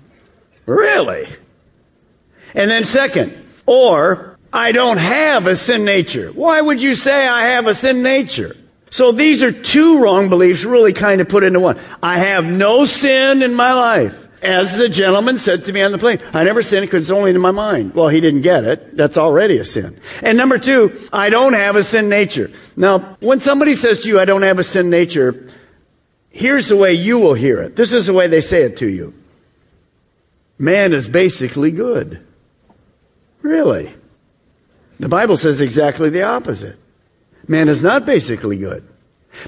Really? 0.67 1.27
And 2.55 2.71
then 2.71 2.85
second, 2.85 3.43
or 3.65 4.39
I 4.53 4.73
don't 4.73 4.99
have 4.99 5.47
a 5.47 5.57
sin 5.57 5.85
nature. 5.85 6.31
Why 6.33 6.61
would 6.61 6.83
you 6.83 6.95
say 6.95 7.27
I 7.27 7.47
have 7.51 7.67
a 7.67 7.75
sin 7.75 8.03
nature? 8.03 8.57
So 8.91 9.13
these 9.13 9.43
are 9.43 9.53
two 9.53 10.03
wrong 10.03 10.29
beliefs 10.29 10.65
really 10.65 10.93
kind 10.93 11.21
of 11.21 11.29
put 11.29 11.45
into 11.45 11.61
one. 11.61 11.79
I 12.03 12.19
have 12.19 12.45
no 12.45 12.85
sin 12.85 13.43
in 13.43 13.55
my 13.55 13.73
life. 13.73 14.27
As 14.43 14.79
the 14.79 14.89
gentleman 14.89 15.37
said 15.39 15.67
to 15.67 15.73
me 15.73 15.83
on 15.83 15.93
the 15.93 15.99
plane, 15.99 16.19
I 16.33 16.45
never 16.45 16.63
sin 16.63 16.81
because 16.83 17.03
it's 17.05 17.13
only 17.13 17.31
in 17.31 17.41
my 17.41 17.51
mind. 17.51 17.95
Well, 17.95 18.09
he 18.09 18.21
didn't 18.21 18.41
get 18.41 18.65
it. 18.65 18.97
That's 18.97 19.19
already 19.19 19.59
a 19.59 19.67
sin. 19.67 20.01
And 20.23 20.39
number 20.39 20.59
two, 20.59 20.99
I 21.13 21.29
don't 21.29 21.53
have 21.53 21.77
a 21.77 21.85
sin 21.85 22.09
nature. 22.09 22.51
Now, 22.75 23.17
when 23.21 23.41
somebody 23.41 23.75
says 23.75 24.01
to 24.01 24.09
you, 24.09 24.19
I 24.19 24.25
don't 24.25 24.43
have 24.43 24.59
a 24.59 24.65
sin 24.65 24.89
nature, 24.89 25.47
here's 26.31 26.69
the 26.69 26.77
way 26.77 26.95
you 26.95 27.19
will 27.19 27.35
hear 27.35 27.61
it. 27.61 27.77
This 27.77 27.93
is 27.93 28.07
the 28.07 28.15
way 28.15 28.29
they 28.29 28.41
say 28.41 28.63
it 28.63 28.79
to 28.79 28.89
you. 28.89 29.13
Man 30.59 30.95
is 30.95 31.09
basically 31.09 31.71
good. 31.71 32.27
Really? 33.43 33.93
The 34.99 35.09
Bible 35.09 35.37
says 35.37 35.61
exactly 35.61 36.09
the 36.09 36.23
opposite. 36.23 36.79
Man 37.51 37.69
is 37.69 37.83
not 37.83 38.07
basically 38.07 38.57
good. 38.59 38.87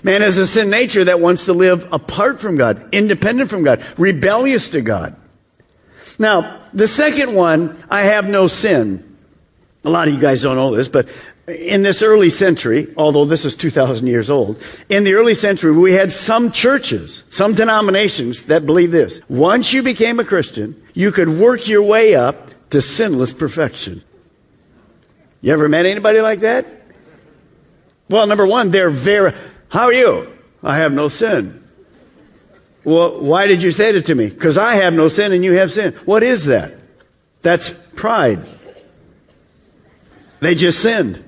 Man 0.02 0.22
has 0.22 0.36
a 0.36 0.44
sin 0.44 0.70
nature 0.70 1.04
that 1.04 1.20
wants 1.20 1.44
to 1.44 1.52
live 1.52 1.86
apart 1.92 2.40
from 2.40 2.56
God, 2.56 2.92
independent 2.92 3.48
from 3.48 3.62
God, 3.62 3.80
rebellious 3.96 4.70
to 4.70 4.80
God. 4.80 5.14
Now, 6.18 6.62
the 6.74 6.88
second 6.88 7.32
one, 7.32 7.80
I 7.88 8.02
have 8.06 8.28
no 8.28 8.48
sin. 8.48 9.16
A 9.84 9.88
lot 9.88 10.08
of 10.08 10.14
you 10.14 10.20
guys 10.20 10.42
don't 10.42 10.56
know 10.56 10.74
this, 10.74 10.88
but 10.88 11.08
in 11.46 11.82
this 11.82 12.02
early 12.02 12.28
century, 12.28 12.92
although 12.96 13.24
this 13.24 13.44
is 13.44 13.54
2,000 13.54 14.08
years 14.08 14.30
old, 14.30 14.60
in 14.88 15.04
the 15.04 15.14
early 15.14 15.34
century, 15.34 15.70
we 15.70 15.92
had 15.92 16.10
some 16.10 16.50
churches, 16.50 17.22
some 17.30 17.54
denominations 17.54 18.46
that 18.46 18.66
believed 18.66 18.90
this. 18.90 19.20
Once 19.28 19.72
you 19.72 19.80
became 19.80 20.18
a 20.18 20.24
Christian, 20.24 20.82
you 20.92 21.12
could 21.12 21.28
work 21.28 21.68
your 21.68 21.84
way 21.84 22.16
up 22.16 22.50
to 22.70 22.82
sinless 22.82 23.32
perfection. 23.32 24.02
You 25.40 25.52
ever 25.52 25.68
met 25.68 25.86
anybody 25.86 26.20
like 26.20 26.40
that? 26.40 26.81
Well, 28.12 28.26
number 28.26 28.46
one, 28.46 28.68
they're 28.68 28.90
very, 28.90 29.32
how 29.70 29.84
are 29.84 29.92
you? 29.92 30.30
I 30.62 30.76
have 30.76 30.92
no 30.92 31.08
sin. 31.08 31.66
Well, 32.84 33.18
why 33.22 33.46
did 33.46 33.62
you 33.62 33.72
say 33.72 33.92
that 33.92 34.04
to 34.04 34.14
me? 34.14 34.28
Because 34.28 34.58
I 34.58 34.74
have 34.74 34.92
no 34.92 35.08
sin 35.08 35.32
and 35.32 35.42
you 35.42 35.54
have 35.54 35.72
sin. 35.72 35.94
What 36.04 36.22
is 36.22 36.44
that? 36.44 36.74
That's 37.40 37.70
pride. 37.70 38.46
They 40.40 40.54
just 40.54 40.80
sinned. 40.80 41.24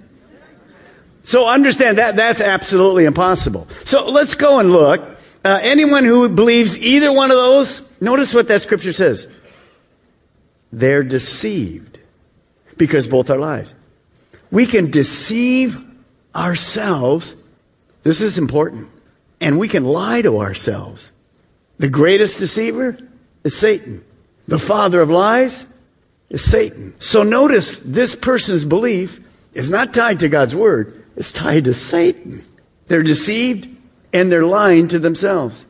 So 1.23 1.49
understand 1.49 1.97
that 1.97 2.17
that's 2.17 2.43
absolutely 2.43 3.07
impossible. 3.07 3.67
So 3.87 4.11
let's 4.11 4.35
go 4.35 4.61
and 4.61 4.71
look. 4.71 5.01
Uh, 5.43 5.59
anyone 5.63 6.05
who 6.05 6.29
believes 6.29 6.77
either 6.77 7.11
one 7.11 7.31
of 7.31 7.39
those, 7.39 7.81
notice 7.99 8.35
what 8.35 8.49
that 8.49 8.61
scripture 8.61 8.93
says. 8.93 9.27
They're 10.71 11.03
deceived 11.03 11.99
because 12.77 13.07
both 13.07 13.31
are 13.31 13.39
lies. 13.39 13.73
We 14.51 14.67
can 14.67 14.91
deceive 14.91 15.83
ourselves. 16.35 17.37
This 18.03 18.21
is 18.21 18.39
important. 18.39 18.89
And 19.41 19.59
we 19.59 19.69
can 19.69 19.85
lie 19.85 20.23
to 20.23 20.39
ourselves. 20.39 21.11
The 21.79 21.89
greatest 21.89 22.39
deceiver 22.39 22.99
is 23.43 23.57
Satan. 23.57 24.05
The 24.47 24.59
father 24.59 25.01
of 25.01 25.11
lies 25.11 25.65
is 26.31 26.43
Satan. 26.43 26.95
So 26.99 27.23
notice 27.23 27.79
this 27.79 28.15
person's 28.15 28.65
belief 28.65 29.21
is 29.53 29.71
not 29.71 29.95
tied 29.95 30.21
to 30.21 30.29
God's 30.29 30.55
word. 30.55 31.05
It's 31.17 31.33
tied 31.33 31.65
to 31.65 31.75
Satan. 31.75 32.45
They're 32.89 33.03
deceived 33.03 33.69
and 34.13 34.31
they're 34.31 34.47
lying 34.47 34.89
to 34.89 34.99
themselves. 34.99 35.65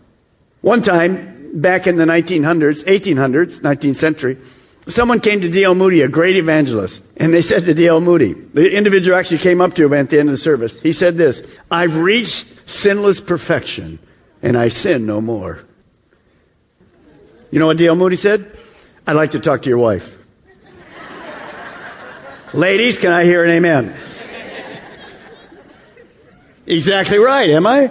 One 0.60 0.82
time, 0.82 1.60
back 1.60 1.86
in 1.86 1.96
the 1.96 2.04
1900s, 2.04 2.84
1800s, 2.84 3.60
19th 3.60 3.96
century, 3.96 4.38
Someone 4.86 5.20
came 5.20 5.40
to 5.40 5.48
D.L. 5.48 5.74
Moody, 5.74 6.02
a 6.02 6.08
great 6.08 6.36
evangelist, 6.36 7.02
and 7.16 7.32
they 7.32 7.40
said 7.40 7.64
to 7.64 7.72
D.L. 7.72 8.02
Moody, 8.02 8.34
the 8.34 8.70
individual 8.70 9.16
actually 9.16 9.38
came 9.38 9.62
up 9.62 9.72
to 9.74 9.86
him 9.86 9.94
at 9.94 10.10
the 10.10 10.18
end 10.18 10.28
of 10.28 10.34
the 10.34 10.40
service. 10.40 10.78
He 10.80 10.92
said 10.92 11.16
this, 11.16 11.58
I've 11.70 11.96
reached 11.96 12.68
sinless 12.68 13.18
perfection, 13.18 13.98
and 14.42 14.58
I 14.58 14.68
sin 14.68 15.06
no 15.06 15.22
more. 15.22 15.64
You 17.50 17.60
know 17.60 17.66
what 17.66 17.78
D.L. 17.78 17.96
Moody 17.96 18.16
said? 18.16 18.58
I'd 19.06 19.14
like 19.14 19.30
to 19.30 19.40
talk 19.40 19.62
to 19.62 19.70
your 19.70 19.78
wife. 19.78 20.18
Ladies, 22.52 22.98
can 22.98 23.10
I 23.10 23.24
hear 23.24 23.42
an 23.42 23.50
amen? 23.50 23.96
exactly 26.66 27.18
right, 27.18 27.48
am 27.48 27.66
I? 27.66 27.90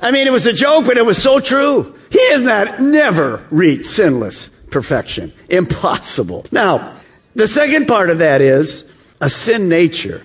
I 0.00 0.10
mean, 0.10 0.26
it 0.26 0.32
was 0.32 0.46
a 0.46 0.52
joke, 0.52 0.86
but 0.86 0.96
it 0.96 1.06
was 1.06 1.22
so 1.22 1.38
true. 1.38 1.96
He 2.10 2.30
has 2.30 2.42
not 2.42 2.80
never 2.80 3.46
reached 3.50 3.86
sinless 3.86 4.50
perfection. 4.72 5.32
Impossible. 5.48 6.46
Now, 6.50 6.94
the 7.34 7.46
second 7.46 7.86
part 7.86 8.10
of 8.10 8.18
that 8.18 8.40
is 8.40 8.90
a 9.20 9.30
sin 9.30 9.68
nature. 9.68 10.22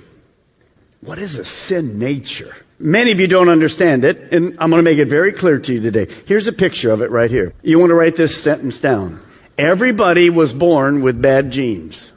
What 1.01 1.19
is 1.19 1.37
a 1.37 1.45
sin 1.45 1.99
nature? 1.99 2.55
Many 2.79 3.11
of 3.11 3.19
you 3.19 3.27
don't 3.27 3.49
understand 3.49 4.05
it, 4.05 4.33
and 4.33 4.57
I'm 4.59 4.69
going 4.69 4.79
to 4.79 4.83
make 4.83 4.99
it 4.99 5.07
very 5.07 5.31
clear 5.31 5.59
to 5.59 5.73
you 5.73 5.79
today. 5.79 6.07
Here's 6.25 6.47
a 6.47 6.53
picture 6.53 6.91
of 6.91 7.01
it 7.01 7.09
right 7.11 7.29
here. 7.29 7.53
You 7.63 7.79
want 7.79 7.89
to 7.89 7.95
write 7.95 8.15
this 8.15 8.41
sentence 8.41 8.79
down. 8.79 9.19
Everybody 9.57 10.29
was 10.29 10.53
born 10.53 11.01
with 11.01 11.19
bad 11.19 11.51
genes. 11.51 12.11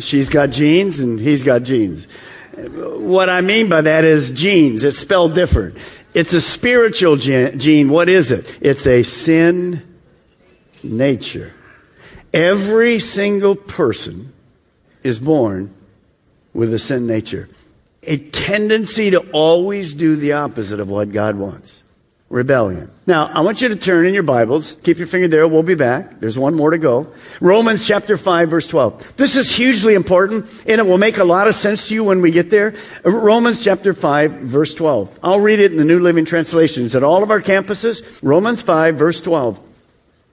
She's 0.00 0.28
got 0.28 0.50
genes 0.50 0.98
and 0.98 1.18
he's 1.18 1.42
got 1.42 1.62
genes. 1.62 2.06
What 2.56 3.28
I 3.28 3.40
mean 3.40 3.68
by 3.68 3.80
that 3.82 4.04
is 4.04 4.30
genes. 4.32 4.84
It's 4.84 4.98
spelled 4.98 5.34
different. 5.34 5.78
It's 6.14 6.32
a 6.32 6.40
spiritual 6.40 7.16
gene. 7.16 7.88
What 7.90 8.08
is 8.08 8.30
it? 8.32 8.46
It's 8.60 8.86
a 8.86 9.02
sin 9.02 9.82
nature. 10.82 11.54
Every 12.32 12.98
single 12.98 13.54
person 13.54 14.32
is 15.02 15.18
born 15.18 15.74
with 16.52 16.72
a 16.72 16.78
sin 16.78 17.06
nature. 17.06 17.48
A 18.02 18.16
tendency 18.16 19.10
to 19.10 19.20
always 19.32 19.92
do 19.92 20.16
the 20.16 20.32
opposite 20.32 20.80
of 20.80 20.88
what 20.88 21.12
God 21.12 21.36
wants 21.36 21.82
rebellion. 22.28 22.90
Now, 23.06 23.26
I 23.26 23.40
want 23.40 23.62
you 23.62 23.68
to 23.68 23.76
turn 23.76 24.06
in 24.06 24.12
your 24.12 24.22
Bibles. 24.22 24.74
Keep 24.82 24.98
your 24.98 25.06
finger 25.06 25.28
there. 25.28 25.48
We'll 25.48 25.62
be 25.62 25.74
back. 25.74 26.20
There's 26.20 26.38
one 26.38 26.54
more 26.54 26.70
to 26.70 26.78
go. 26.78 27.12
Romans 27.40 27.86
chapter 27.86 28.18
5 28.18 28.50
verse 28.50 28.66
12. 28.66 29.16
This 29.16 29.34
is 29.34 29.54
hugely 29.54 29.94
important 29.94 30.46
and 30.66 30.78
it 30.78 30.86
will 30.86 30.98
make 30.98 31.16
a 31.16 31.24
lot 31.24 31.48
of 31.48 31.54
sense 31.54 31.88
to 31.88 31.94
you 31.94 32.04
when 32.04 32.20
we 32.20 32.30
get 32.30 32.50
there. 32.50 32.74
Uh, 33.04 33.10
Romans 33.10 33.64
chapter 33.64 33.94
5 33.94 34.32
verse 34.32 34.74
12. 34.74 35.18
I'll 35.22 35.40
read 35.40 35.58
it 35.58 35.72
in 35.72 35.78
the 35.78 35.84
New 35.84 36.00
Living 36.00 36.26
Translation. 36.26 36.84
It's 36.84 36.94
at 36.94 37.02
all 37.02 37.22
of 37.22 37.30
our 37.30 37.40
campuses. 37.40 38.02
Romans 38.22 38.60
5 38.60 38.96
verse 38.96 39.20
12. 39.20 39.60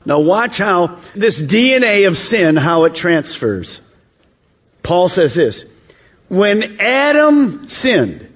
Now 0.06 0.20
watch 0.20 0.58
how 0.58 1.00
this 1.16 1.42
DNA 1.42 2.08
of 2.08 2.18
sin, 2.18 2.58
how 2.58 2.84
it 2.84 2.94
transfers. 2.94 3.80
Paul 4.84 5.10
says 5.10 5.34
this. 5.34 5.66
When 6.28 6.80
Adam 6.80 7.68
sinned, 7.68 8.35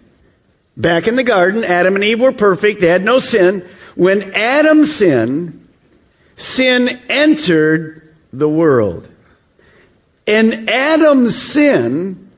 back 0.80 1.08
in 1.08 1.16
the 1.16 1.24
garden, 1.24 1.64
Adam 1.64 1.96
and 1.96 2.04
Eve 2.04 2.22
were 2.22 2.32
perfect. 2.32 2.82
They 2.82 2.88
had 2.88 3.04
no 3.04 3.20
sin. 3.20 3.68
When 3.96 4.34
Adam 4.34 4.86
sinned, 4.86 5.68
sin 6.38 7.02
entered 7.10 8.16
the 8.32 8.50
world. 8.50 9.08
And 10.26 10.70
Adam's 10.70 11.40
sin 11.40 12.30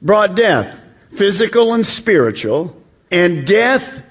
brought 0.00 0.34
death, 0.34 0.84
physical 1.12 1.74
and 1.74 1.84
spiritual, 1.84 2.80
and 3.10 3.46
death 3.46 4.02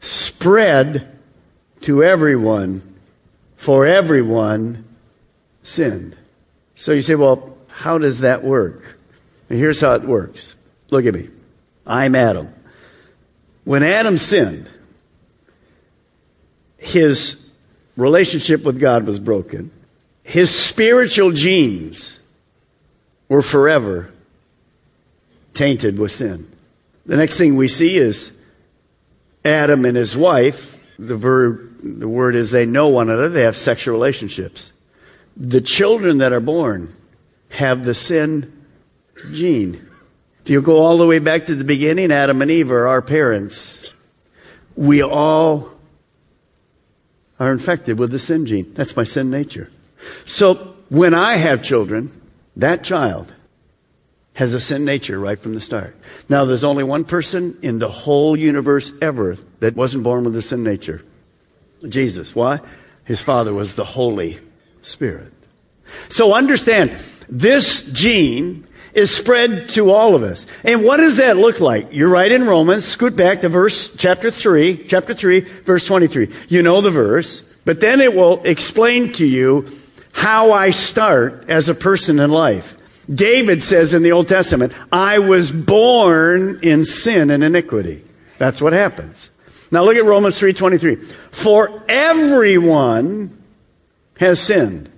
spread 0.00 1.18
to 1.82 2.02
everyone, 2.02 2.94
for 3.56 3.86
everyone 3.86 4.84
sinned. 5.62 6.16
So 6.74 6.92
you 6.92 7.02
say, 7.02 7.14
well, 7.14 7.56
how 7.68 7.98
does 7.98 8.20
that 8.20 8.44
work? 8.44 8.98
And 9.48 9.58
here's 9.58 9.80
how 9.80 9.94
it 9.94 10.02
works. 10.02 10.56
Look 10.90 11.06
at 11.06 11.14
me. 11.14 11.28
I'm 11.86 12.14
Adam. 12.14 12.52
When 13.68 13.82
Adam 13.82 14.16
sinned, 14.16 14.66
his 16.78 17.50
relationship 17.98 18.64
with 18.64 18.80
God 18.80 19.04
was 19.04 19.18
broken. 19.18 19.70
His 20.22 20.48
spiritual 20.48 21.32
genes 21.32 22.18
were 23.28 23.42
forever 23.42 24.10
tainted 25.52 25.98
with 25.98 26.12
sin. 26.12 26.50
The 27.04 27.18
next 27.18 27.36
thing 27.36 27.56
we 27.56 27.68
see 27.68 27.98
is 27.98 28.32
Adam 29.44 29.84
and 29.84 29.98
his 29.98 30.16
wife. 30.16 30.78
The 30.98 31.16
verb, 31.16 31.76
the 31.82 32.08
word 32.08 32.36
is 32.36 32.50
they 32.50 32.64
know 32.64 32.88
one 32.88 33.10
another. 33.10 33.28
They 33.28 33.42
have 33.42 33.58
sexual 33.58 33.92
relationships. 33.92 34.72
The 35.36 35.60
children 35.60 36.16
that 36.16 36.32
are 36.32 36.40
born 36.40 36.94
have 37.50 37.84
the 37.84 37.94
sin 37.94 38.64
gene. 39.30 39.87
If 40.48 40.52
you 40.52 40.62
go 40.62 40.78
all 40.78 40.96
the 40.96 41.06
way 41.06 41.18
back 41.18 41.44
to 41.44 41.54
the 41.54 41.62
beginning, 41.62 42.10
Adam 42.10 42.40
and 42.40 42.50
Eve 42.50 42.72
are 42.72 42.88
our 42.88 43.02
parents. 43.02 43.86
We 44.76 45.02
all 45.02 45.72
are 47.38 47.52
infected 47.52 47.98
with 47.98 48.12
the 48.12 48.18
sin 48.18 48.46
gene. 48.46 48.72
That's 48.72 48.96
my 48.96 49.04
sin 49.04 49.28
nature. 49.28 49.70
So 50.24 50.74
when 50.88 51.12
I 51.12 51.34
have 51.34 51.62
children, 51.62 52.18
that 52.56 52.82
child 52.82 53.30
has 54.36 54.54
a 54.54 54.60
sin 54.62 54.86
nature 54.86 55.20
right 55.20 55.38
from 55.38 55.52
the 55.52 55.60
start. 55.60 55.94
Now, 56.30 56.46
there's 56.46 56.64
only 56.64 56.82
one 56.82 57.04
person 57.04 57.58
in 57.60 57.78
the 57.78 57.90
whole 57.90 58.34
universe 58.34 58.90
ever 59.02 59.36
that 59.60 59.76
wasn't 59.76 60.02
born 60.02 60.24
with 60.24 60.34
a 60.34 60.40
sin 60.40 60.62
nature 60.62 61.04
Jesus. 61.86 62.34
Why? 62.34 62.60
His 63.04 63.20
father 63.20 63.52
was 63.52 63.74
the 63.74 63.84
Holy 63.84 64.38
Spirit. 64.80 65.34
So 66.08 66.32
understand, 66.32 66.96
this 67.28 67.84
gene 67.92 68.66
is 68.98 69.14
spread 69.14 69.70
to 69.70 69.90
all 69.90 70.14
of 70.14 70.22
us. 70.22 70.46
And 70.64 70.84
what 70.84 70.98
does 70.98 71.16
that 71.16 71.36
look 71.36 71.60
like? 71.60 71.88
You're 71.92 72.08
right 72.08 72.30
in 72.30 72.44
Romans. 72.44 72.84
Scoot 72.84 73.16
back 73.16 73.40
to 73.40 73.48
verse 73.48 73.94
chapter 73.96 74.30
3, 74.30 74.84
chapter 74.86 75.14
3, 75.14 75.40
verse 75.40 75.86
23. 75.86 76.28
You 76.48 76.62
know 76.62 76.80
the 76.80 76.90
verse, 76.90 77.42
but 77.64 77.80
then 77.80 78.00
it 78.00 78.14
will 78.14 78.42
explain 78.44 79.12
to 79.14 79.26
you 79.26 79.70
how 80.12 80.52
I 80.52 80.70
start 80.70 81.44
as 81.48 81.68
a 81.68 81.74
person 81.74 82.18
in 82.18 82.30
life. 82.30 82.76
David 83.12 83.62
says 83.62 83.94
in 83.94 84.02
the 84.02 84.12
Old 84.12 84.28
Testament, 84.28 84.72
I 84.92 85.20
was 85.20 85.50
born 85.50 86.58
in 86.62 86.84
sin 86.84 87.30
and 87.30 87.42
iniquity. 87.42 88.04
That's 88.36 88.60
what 88.60 88.72
happens. 88.72 89.30
Now 89.70 89.84
look 89.84 89.96
at 89.96 90.04
Romans 90.04 90.38
3:23. 90.38 90.96
For 91.30 91.82
everyone 91.88 93.36
has 94.18 94.40
sinned, 94.40 94.88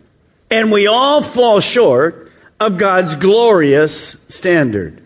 and 0.51 0.73
we 0.73 0.87
all 0.87 1.23
fall 1.23 1.61
short 1.61 2.30
of 2.61 2.77
God's 2.77 3.17
glorious 3.17 4.17
standard. 4.29 5.03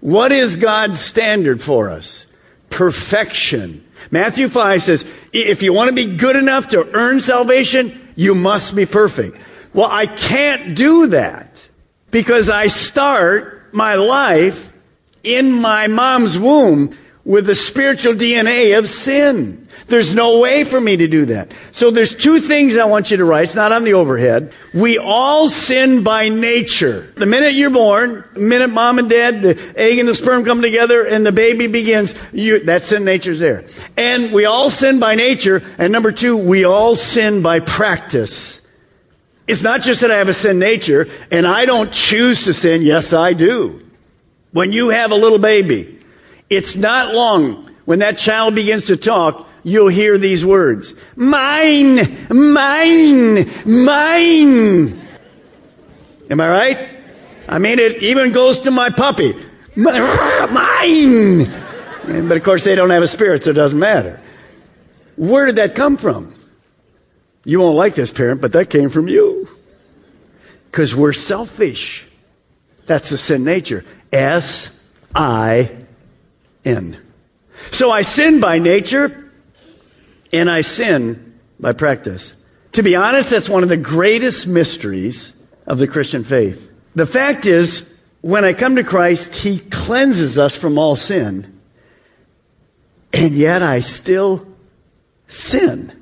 What 0.00 0.32
is 0.32 0.56
God's 0.56 1.00
standard 1.00 1.62
for 1.62 1.88
us? 1.88 2.26
Perfection. 2.68 3.86
Matthew 4.10 4.48
5 4.48 4.82
says, 4.82 5.10
if 5.32 5.62
you 5.62 5.72
want 5.72 5.88
to 5.88 5.94
be 5.94 6.16
good 6.16 6.36
enough 6.36 6.68
to 6.68 6.88
earn 6.92 7.20
salvation, 7.20 8.12
you 8.16 8.34
must 8.34 8.74
be 8.74 8.86
perfect. 8.86 9.38
Well, 9.72 9.88
I 9.90 10.06
can't 10.06 10.74
do 10.74 11.08
that 11.08 11.66
because 12.10 12.50
I 12.50 12.66
start 12.66 13.72
my 13.72 13.94
life 13.94 14.72
in 15.22 15.52
my 15.52 15.86
mom's 15.86 16.38
womb 16.38 16.96
with 17.24 17.46
the 17.46 17.54
spiritual 17.54 18.14
DNA 18.14 18.78
of 18.78 18.88
sin. 18.88 19.65
There's 19.88 20.14
no 20.14 20.40
way 20.40 20.64
for 20.64 20.80
me 20.80 20.96
to 20.96 21.06
do 21.06 21.26
that. 21.26 21.52
So 21.72 21.90
there's 21.90 22.14
two 22.14 22.40
things 22.40 22.76
I 22.76 22.86
want 22.86 23.10
you 23.10 23.18
to 23.18 23.24
write. 23.24 23.44
It's 23.44 23.54
not 23.54 23.72
on 23.72 23.84
the 23.84 23.94
overhead. 23.94 24.52
We 24.74 24.98
all 24.98 25.48
sin 25.48 26.02
by 26.02 26.28
nature. 26.28 27.12
The 27.14 27.26
minute 27.26 27.54
you're 27.54 27.70
born, 27.70 28.24
the 28.34 28.40
minute 28.40 28.68
mom 28.68 28.98
and 28.98 29.08
dad, 29.08 29.42
the 29.42 29.72
egg 29.76 29.98
and 29.98 30.08
the 30.08 30.14
sperm 30.14 30.44
come 30.44 30.60
together 30.60 31.04
and 31.04 31.24
the 31.24 31.32
baby 31.32 31.66
begins, 31.66 32.14
you, 32.32 32.60
that 32.64 32.82
sin 32.82 33.04
nature's 33.04 33.40
there. 33.40 33.64
And 33.96 34.32
we 34.32 34.44
all 34.44 34.70
sin 34.70 34.98
by 34.98 35.14
nature. 35.14 35.62
And 35.78 35.92
number 35.92 36.12
two, 36.12 36.36
we 36.36 36.64
all 36.64 36.96
sin 36.96 37.42
by 37.42 37.60
practice. 37.60 38.66
It's 39.46 39.62
not 39.62 39.82
just 39.82 40.00
that 40.00 40.10
I 40.10 40.16
have 40.16 40.28
a 40.28 40.34
sin 40.34 40.58
nature 40.58 41.08
and 41.30 41.46
I 41.46 41.66
don't 41.66 41.92
choose 41.92 42.44
to 42.44 42.54
sin. 42.54 42.82
Yes, 42.82 43.12
I 43.12 43.32
do. 43.32 43.82
When 44.50 44.72
you 44.72 44.88
have 44.88 45.12
a 45.12 45.16
little 45.16 45.38
baby, 45.38 46.00
it's 46.50 46.76
not 46.76 47.14
long 47.14 47.70
when 47.84 48.00
that 48.00 48.18
child 48.18 48.54
begins 48.54 48.86
to 48.86 48.96
talk, 48.96 49.48
you'll 49.66 49.88
hear 49.88 50.16
these 50.16 50.44
words. 50.44 50.94
Mine, 51.16 52.28
mine, 52.30 53.50
mine. 53.66 55.08
Am 56.30 56.40
I 56.40 56.48
right? 56.48 56.88
I 57.48 57.58
mean, 57.58 57.80
it 57.80 58.00
even 58.00 58.30
goes 58.30 58.60
to 58.60 58.70
my 58.70 58.90
puppy. 58.90 59.34
Mine. 59.74 61.52
But 62.06 62.36
of 62.36 62.42
course, 62.44 62.62
they 62.62 62.76
don't 62.76 62.90
have 62.90 63.02
a 63.02 63.08
spirit, 63.08 63.42
so 63.42 63.50
it 63.50 63.54
doesn't 63.54 63.78
matter. 63.78 64.20
Where 65.16 65.46
did 65.46 65.56
that 65.56 65.74
come 65.74 65.96
from? 65.96 66.32
You 67.44 67.58
won't 67.60 67.76
like 67.76 67.96
this, 67.96 68.12
parent, 68.12 68.40
but 68.40 68.52
that 68.52 68.70
came 68.70 68.88
from 68.88 69.08
you. 69.08 69.48
Because 70.70 70.94
we're 70.94 71.12
selfish. 71.12 72.06
That's 72.86 73.10
the 73.10 73.18
sin 73.18 73.42
nature. 73.42 73.84
S 74.12 74.80
I 75.12 75.72
N. 76.64 77.00
So 77.72 77.90
I 77.90 78.02
sin 78.02 78.38
by 78.38 78.58
nature 78.60 79.25
and 80.36 80.50
I 80.50 80.60
sin 80.60 81.38
by 81.58 81.72
practice. 81.72 82.34
To 82.72 82.82
be 82.82 82.96
honest, 82.96 83.30
that's 83.30 83.48
one 83.48 83.62
of 83.62 83.68
the 83.68 83.76
greatest 83.76 84.46
mysteries 84.46 85.32
of 85.66 85.78
the 85.78 85.86
Christian 85.86 86.24
faith. 86.24 86.70
The 86.94 87.06
fact 87.06 87.46
is, 87.46 87.92
when 88.20 88.44
I 88.44 88.52
come 88.52 88.76
to 88.76 88.84
Christ, 88.84 89.34
He 89.36 89.58
cleanses 89.58 90.38
us 90.38 90.56
from 90.56 90.78
all 90.78 90.96
sin. 90.96 91.60
And 93.12 93.34
yet 93.34 93.62
I 93.62 93.80
still 93.80 94.46
sin. 95.28 95.92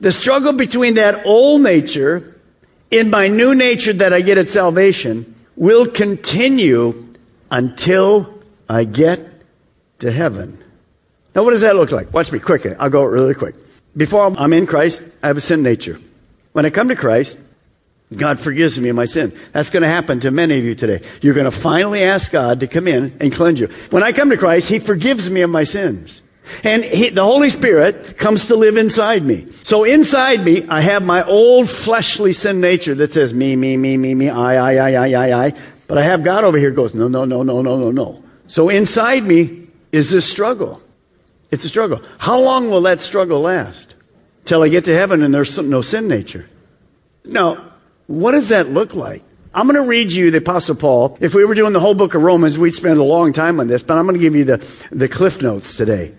The 0.00 0.12
struggle 0.12 0.52
between 0.52 0.94
that 0.94 1.24
old 1.24 1.62
nature 1.62 2.40
and 2.90 3.10
my 3.10 3.28
new 3.28 3.54
nature 3.54 3.92
that 3.92 4.12
I 4.12 4.20
get 4.20 4.38
at 4.38 4.48
salvation 4.48 5.34
will 5.56 5.86
continue 5.86 7.14
until 7.50 8.34
I 8.68 8.84
get 8.84 9.20
to 10.00 10.10
heaven. 10.10 10.63
Now, 11.34 11.42
what 11.42 11.50
does 11.50 11.62
that 11.62 11.76
look 11.76 11.90
like? 11.90 12.12
Watch 12.12 12.30
me 12.30 12.38
quickly. 12.38 12.74
I'll 12.78 12.90
go 12.90 13.04
really 13.04 13.34
quick. 13.34 13.54
Before 13.96 14.34
I'm 14.36 14.52
in 14.52 14.66
Christ, 14.66 15.02
I 15.22 15.28
have 15.28 15.36
a 15.36 15.40
sin 15.40 15.62
nature. 15.62 16.00
When 16.52 16.64
I 16.64 16.70
come 16.70 16.88
to 16.88 16.96
Christ, 16.96 17.38
God 18.16 18.38
forgives 18.38 18.78
me 18.78 18.88
of 18.88 18.96
my 18.96 19.06
sin. 19.06 19.36
That's 19.52 19.70
going 19.70 19.82
to 19.82 19.88
happen 19.88 20.20
to 20.20 20.30
many 20.30 20.58
of 20.58 20.64
you 20.64 20.74
today. 20.74 21.04
You're 21.20 21.34
going 21.34 21.46
to 21.46 21.50
finally 21.50 22.02
ask 22.04 22.30
God 22.30 22.60
to 22.60 22.66
come 22.66 22.86
in 22.86 23.16
and 23.20 23.32
cleanse 23.32 23.58
you. 23.58 23.68
When 23.90 24.02
I 24.02 24.12
come 24.12 24.30
to 24.30 24.36
Christ, 24.36 24.68
He 24.68 24.78
forgives 24.78 25.28
me 25.28 25.42
of 25.42 25.50
my 25.50 25.64
sins. 25.64 26.22
And 26.62 26.84
he, 26.84 27.08
the 27.08 27.24
Holy 27.24 27.48
Spirit 27.48 28.18
comes 28.18 28.48
to 28.48 28.56
live 28.56 28.76
inside 28.76 29.22
me. 29.22 29.46
So 29.62 29.84
inside 29.84 30.44
me, 30.44 30.66
I 30.68 30.82
have 30.82 31.02
my 31.02 31.24
old 31.24 31.70
fleshly 31.70 32.34
sin 32.34 32.60
nature 32.60 32.94
that 32.96 33.14
says 33.14 33.32
me, 33.32 33.56
me, 33.56 33.78
me, 33.78 33.96
me, 33.96 34.14
me, 34.14 34.28
I, 34.28 34.56
I, 34.56 34.74
I, 34.74 34.92
I, 34.92 35.12
I, 35.12 35.46
I. 35.46 35.52
But 35.86 35.96
I 35.98 36.02
have 36.02 36.22
God 36.22 36.44
over 36.44 36.58
here 36.58 36.70
goes, 36.70 36.92
no, 36.92 37.08
no, 37.08 37.24
no, 37.24 37.42
no, 37.42 37.62
no, 37.62 37.78
no, 37.78 37.90
no. 37.90 38.22
So 38.46 38.68
inside 38.68 39.24
me, 39.24 39.64
is 39.90 40.10
this 40.10 40.28
struggle. 40.28 40.82
It's 41.54 41.64
a 41.64 41.68
struggle. 41.68 42.02
How 42.18 42.40
long 42.40 42.68
will 42.68 42.82
that 42.82 43.00
struggle 43.00 43.40
last? 43.40 43.94
Till 44.44 44.62
I 44.62 44.68
get 44.68 44.84
to 44.86 44.94
heaven 44.94 45.22
and 45.22 45.32
there's 45.32 45.56
no 45.56 45.82
sin 45.82 46.08
nature. 46.08 46.50
Now, 47.24 47.72
what 48.08 48.32
does 48.32 48.48
that 48.48 48.70
look 48.70 48.94
like? 48.94 49.22
I'm 49.54 49.68
going 49.68 49.80
to 49.80 49.88
read 49.88 50.10
you 50.10 50.32
the 50.32 50.38
Apostle 50.38 50.74
Paul. 50.74 51.16
If 51.20 51.32
we 51.32 51.44
were 51.44 51.54
doing 51.54 51.72
the 51.72 51.78
whole 51.78 51.94
book 51.94 52.14
of 52.14 52.22
Romans, 52.22 52.58
we'd 52.58 52.74
spend 52.74 52.98
a 52.98 53.04
long 53.04 53.32
time 53.32 53.60
on 53.60 53.68
this, 53.68 53.84
but 53.84 53.96
I'm 53.96 54.04
going 54.04 54.18
to 54.18 54.20
give 54.20 54.34
you 54.34 54.44
the, 54.44 54.88
the 54.90 55.08
cliff 55.08 55.40
notes 55.40 55.76
today. 55.76 56.12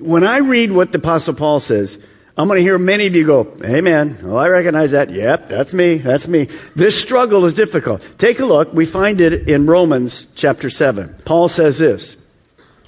When 0.00 0.24
I 0.24 0.38
read 0.38 0.72
what 0.72 0.90
the 0.90 0.98
Apostle 0.98 1.34
Paul 1.34 1.60
says, 1.60 2.02
I'm 2.36 2.48
going 2.48 2.58
to 2.58 2.62
hear 2.62 2.78
many 2.78 3.06
of 3.06 3.14
you 3.14 3.24
go, 3.24 3.56
Amen. 3.64 4.18
Oh, 4.24 4.36
I 4.36 4.48
recognize 4.48 4.90
that. 4.90 5.10
Yep, 5.10 5.48
that's 5.48 5.72
me. 5.72 5.98
That's 5.98 6.26
me. 6.26 6.48
This 6.74 7.00
struggle 7.00 7.44
is 7.44 7.54
difficult. 7.54 8.04
Take 8.18 8.40
a 8.40 8.44
look. 8.44 8.72
We 8.72 8.86
find 8.86 9.20
it 9.20 9.48
in 9.48 9.66
Romans 9.66 10.26
chapter 10.34 10.68
7. 10.68 11.22
Paul 11.24 11.48
says 11.48 11.78
this 11.78 12.16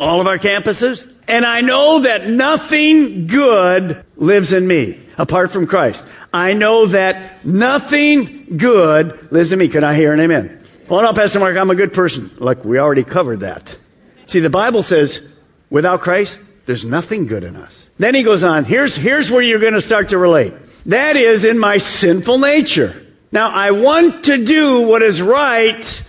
all 0.00 0.20
of 0.20 0.26
our 0.26 0.38
campuses. 0.38 1.10
And 1.31 1.47
I 1.47 1.61
know 1.61 2.01
that 2.01 2.29
nothing 2.29 3.29
good 3.29 4.05
lives 4.16 4.53
in 4.53 4.66
me 4.66 5.01
apart 5.16 5.53
from 5.53 5.69
Christ. 5.69 6.05
I 6.33 6.55
know 6.55 6.87
that 6.87 7.47
nothing 7.47 8.57
good, 8.57 9.31
lives 9.31 9.53
in 9.53 9.61
me, 9.61 9.69
can 9.69 9.85
I 9.85 9.95
hear 9.95 10.12
an 10.12 10.19
amen? 10.19 10.61
Oh 10.88 11.01
no, 11.01 11.12
Pastor 11.12 11.38
Mark, 11.38 11.57
I'm 11.57 11.71
a 11.71 11.77
good 11.77 11.93
person. 11.93 12.33
Look, 12.38 12.64
we 12.64 12.81
already 12.81 13.05
covered 13.05 13.40
that. 13.40 13.79
See, 14.27 14.40
the 14.40 14.51
Bible 14.51 14.83
says, 14.83 15.25
without 15.71 16.01
Christ, 16.01 16.40
there's 16.66 16.85
nothing 16.85 17.29
good 17.29 17.45
in 17.45 17.55
us. 17.55 17.88
Then 17.97 18.16
he 18.16 18.25
goes 18.25 18.43
on, 18.43 18.64
here's, 18.64 18.97
here's 18.97 19.31
where 19.31 19.40
you're 19.40 19.61
going 19.61 19.75
to 19.75 19.81
start 19.81 20.09
to 20.09 20.19
relate. 20.19 20.53
That 20.87 21.16
is 21.16 21.45
in 21.45 21.61
my 21.61 21.79
sinful 21.79 22.38
nature. 22.38 23.07
Now, 23.31 23.51
I 23.51 23.71
want 23.71 24.25
to 24.25 24.45
do 24.45 24.88
what 24.88 25.03
is 25.03 25.23
right, 25.23 26.03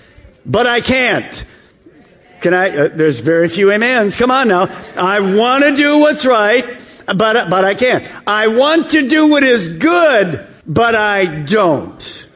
but 0.47 0.65
I 0.65 0.81
can't. 0.81 1.45
Can 2.41 2.53
I? 2.55 2.75
Uh, 2.75 2.87
there's 2.87 3.19
very 3.19 3.47
few 3.47 3.71
amens. 3.71 4.17
Come 4.17 4.31
on 4.31 4.47
now. 4.47 4.63
I 4.97 5.19
want 5.19 5.63
to 5.63 5.75
do 5.75 5.99
what's 5.99 6.25
right, 6.25 6.65
but, 7.05 7.49
but 7.49 7.63
I 7.63 7.75
can't. 7.75 8.03
I 8.27 8.47
want 8.47 8.91
to 8.91 9.07
do 9.07 9.27
what 9.27 9.43
is 9.43 9.69
good, 9.69 10.47
but 10.65 10.95
I 10.95 11.25
don't. 11.25 12.27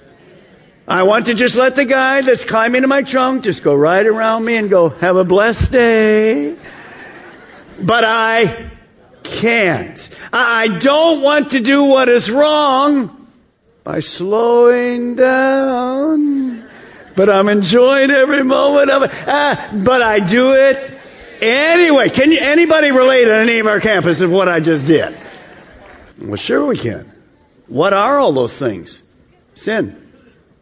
I 0.87 1.01
want 1.01 1.25
to 1.25 1.33
just 1.33 1.55
let 1.55 1.75
the 1.75 1.85
guy 1.85 2.21
that's 2.21 2.45
climbing 2.45 2.83
in 2.83 2.89
my 2.89 3.01
trunk 3.01 3.43
just 3.43 3.63
go 3.63 3.73
right 3.73 4.05
around 4.05 4.45
me 4.45 4.57
and 4.57 4.69
go, 4.69 4.89
have 4.89 5.15
a 5.15 5.23
blessed 5.23 5.71
day. 5.71 6.55
But 7.81 8.03
I 8.05 8.69
can't. 9.23 10.09
I 10.31 10.67
don't 10.67 11.23
want 11.23 11.51
to 11.51 11.59
do 11.59 11.83
what 11.83 12.09
is 12.09 12.29
wrong 12.29 13.27
by 13.83 14.01
slowing 14.01 15.15
down. 15.15 16.44
But 17.15 17.30
I'm 17.30 17.47
enjoying 17.47 18.12
every 18.12 18.43
moment 18.43 18.91
of 18.91 19.04
it. 19.04 19.12
Ah, 19.28 19.71
but 19.73 20.01
I 20.01 20.19
do 20.19 20.54
it 20.54 20.99
anyway. 21.41 22.10
Can 22.10 22.32
you, 22.32 22.39
anybody 22.39 22.91
relate 22.91 23.25
on 23.28 23.41
any 23.41 23.60
of 23.60 23.67
our 23.67 23.80
campus 23.80 24.21
of 24.21 24.32
what 24.32 24.49
I 24.49 24.60
just 24.60 24.86
did? 24.86 25.17
Well, 26.21 26.36
sure 26.36 26.65
we 26.65 26.78
can. 26.78 27.12
What 27.67 27.93
are 27.93 28.19
all 28.19 28.32
those 28.32 28.58
things? 28.58 29.01
Sin. 29.54 30.01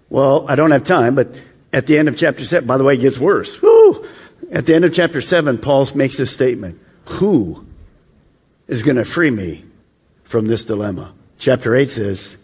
Well, 0.10 0.46
I 0.48 0.56
don't 0.56 0.72
have 0.72 0.84
time, 0.84 1.16
but 1.16 1.36
at 1.72 1.88
the 1.88 1.98
end 1.98 2.08
of 2.08 2.16
chapter 2.16 2.46
7, 2.46 2.68
by 2.68 2.78
the 2.78 2.84
way, 2.84 2.94
it 2.96 3.02
gets 3.02 3.18
worse. 3.18 3.62
Woo! 3.62 4.08
At 4.52 4.68
the 4.68 4.76
end 4.76 4.86
of 4.86 4.94
chapter 4.94 5.22
7, 5.22 5.58
Paul 5.58 5.90
makes 5.96 6.18
this 6.18 6.32
statement 6.32 6.80
Who 7.06 7.66
is 8.68 8.84
going 8.84 8.98
to 8.98 9.06
free 9.06 9.32
me 9.32 9.66
from 10.24 10.48
this 10.48 10.64
dilemma? 10.64 11.14
Chapter 11.40 11.76
8 11.76 11.90
says, 11.90 12.38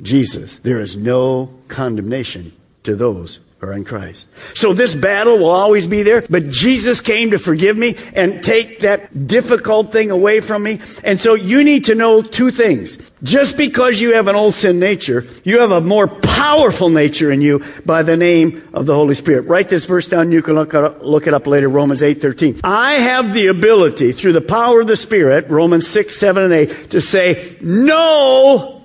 Jesus, 0.00 0.58
there 0.60 0.80
is 0.80 0.96
no 0.96 1.58
condemnation 1.68 2.52
to 2.84 2.96
those 2.96 3.38
who 3.58 3.68
are 3.68 3.72
in 3.72 3.84
Christ. 3.84 4.28
So 4.54 4.72
this 4.72 4.94
battle 4.94 5.38
will 5.38 5.50
always 5.50 5.86
be 5.86 6.02
there, 6.02 6.24
but 6.28 6.50
Jesus 6.50 7.00
came 7.00 7.30
to 7.30 7.38
forgive 7.38 7.76
me 7.76 7.96
and 8.14 8.42
take 8.42 8.80
that 8.80 9.28
difficult 9.28 9.92
thing 9.92 10.10
away 10.10 10.40
from 10.40 10.64
me. 10.64 10.80
And 11.04 11.20
so 11.20 11.34
you 11.34 11.62
need 11.62 11.84
to 11.84 11.94
know 11.94 12.22
two 12.22 12.50
things. 12.50 12.98
Just 13.22 13.56
because 13.56 14.00
you 14.00 14.14
have 14.14 14.26
an 14.26 14.34
old 14.34 14.54
sin 14.54 14.80
nature, 14.80 15.28
you 15.44 15.60
have 15.60 15.70
a 15.70 15.80
more 15.80 16.08
powerful 16.08 16.88
nature 16.88 17.30
in 17.30 17.40
you 17.40 17.64
by 17.86 18.02
the 18.02 18.16
name 18.16 18.68
of 18.74 18.86
the 18.86 18.94
Holy 18.94 19.14
Spirit. 19.14 19.42
Write 19.42 19.68
this 19.68 19.86
verse 19.86 20.08
down. 20.08 20.32
You 20.32 20.42
can 20.42 20.56
look 20.56 20.74
it 20.74 20.82
up, 20.82 21.02
look 21.02 21.28
it 21.28 21.34
up 21.34 21.46
later. 21.46 21.68
Romans 21.68 22.02
8, 22.02 22.20
13. 22.20 22.60
I 22.64 22.94
have 22.94 23.32
the 23.32 23.46
ability 23.46 24.10
through 24.10 24.32
the 24.32 24.40
power 24.40 24.80
of 24.80 24.88
the 24.88 24.96
Spirit, 24.96 25.48
Romans 25.48 25.86
6, 25.86 26.16
7, 26.16 26.42
and 26.42 26.52
8, 26.52 26.90
to 26.90 27.00
say 27.00 27.56
no 27.60 28.82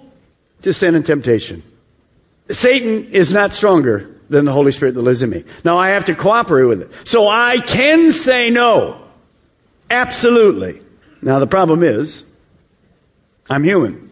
to 0.61 0.71
sin 0.71 0.93
and 0.93 1.03
temptation. 1.03 1.63
Satan 2.49 3.11
is 3.11 3.33
not 3.33 3.53
stronger 3.53 4.09
than 4.29 4.45
the 4.45 4.51
Holy 4.51 4.71
Spirit 4.71 4.95
that 4.95 5.01
lives 5.01 5.21
in 5.21 5.29
me. 5.29 5.43
Now 5.63 5.77
I 5.77 5.89
have 5.89 6.05
to 6.05 6.15
cooperate 6.15 6.65
with 6.65 6.81
it. 6.81 6.91
So 7.07 7.27
I 7.27 7.59
can 7.59 8.11
say 8.11 8.49
no. 8.49 9.01
Absolutely. 9.89 10.81
Now 11.21 11.39
the 11.39 11.47
problem 11.47 11.83
is, 11.83 12.23
I'm 13.49 13.63
human. 13.63 14.09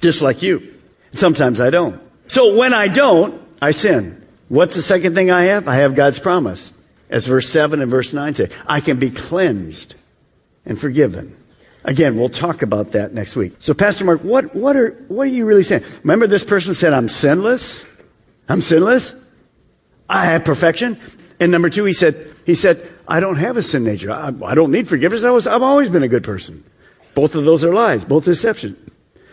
Just 0.00 0.22
like 0.22 0.42
you. 0.42 0.74
Sometimes 1.12 1.60
I 1.60 1.70
don't. 1.70 2.00
So 2.26 2.56
when 2.56 2.72
I 2.72 2.88
don't, 2.88 3.40
I 3.60 3.72
sin. 3.72 4.26
What's 4.48 4.74
the 4.74 4.82
second 4.82 5.14
thing 5.14 5.30
I 5.30 5.44
have? 5.44 5.68
I 5.68 5.76
have 5.76 5.94
God's 5.94 6.18
promise. 6.18 6.72
As 7.08 7.26
verse 7.26 7.48
7 7.48 7.80
and 7.80 7.90
verse 7.90 8.12
9 8.12 8.34
say, 8.34 8.50
I 8.66 8.80
can 8.80 8.98
be 8.98 9.10
cleansed 9.10 9.94
and 10.64 10.78
forgiven. 10.80 11.36
Again, 11.84 12.16
we'll 12.16 12.28
talk 12.28 12.62
about 12.62 12.92
that 12.92 13.14
next 13.14 13.36
week. 13.36 13.54
So, 13.58 13.72
Pastor 13.72 14.04
Mark, 14.04 14.22
what, 14.22 14.54
what, 14.54 14.76
are, 14.76 14.90
what 15.08 15.22
are 15.22 15.30
you 15.30 15.46
really 15.46 15.62
saying? 15.62 15.82
Remember, 16.02 16.26
this 16.26 16.44
person 16.44 16.74
said, 16.74 16.92
I'm 16.92 17.08
sinless? 17.08 17.86
I'm 18.48 18.60
sinless. 18.60 19.14
I 20.08 20.26
have 20.26 20.44
perfection. 20.44 21.00
And 21.38 21.50
number 21.50 21.70
two, 21.70 21.84
he 21.84 21.94
said, 21.94 22.34
he 22.44 22.54
said, 22.54 22.90
I 23.08 23.20
don't 23.20 23.36
have 23.36 23.56
a 23.56 23.62
sin 23.62 23.84
nature. 23.84 24.12
I, 24.12 24.32
I 24.44 24.54
don't 24.54 24.72
need 24.72 24.88
forgiveness. 24.88 25.24
I 25.24 25.30
was, 25.30 25.46
I've 25.46 25.62
always 25.62 25.88
been 25.88 26.02
a 26.02 26.08
good 26.08 26.24
person. 26.24 26.64
Both 27.14 27.34
of 27.34 27.44
those 27.44 27.64
are 27.64 27.72
lies, 27.72 28.04
both 28.04 28.24
deception. 28.24 28.76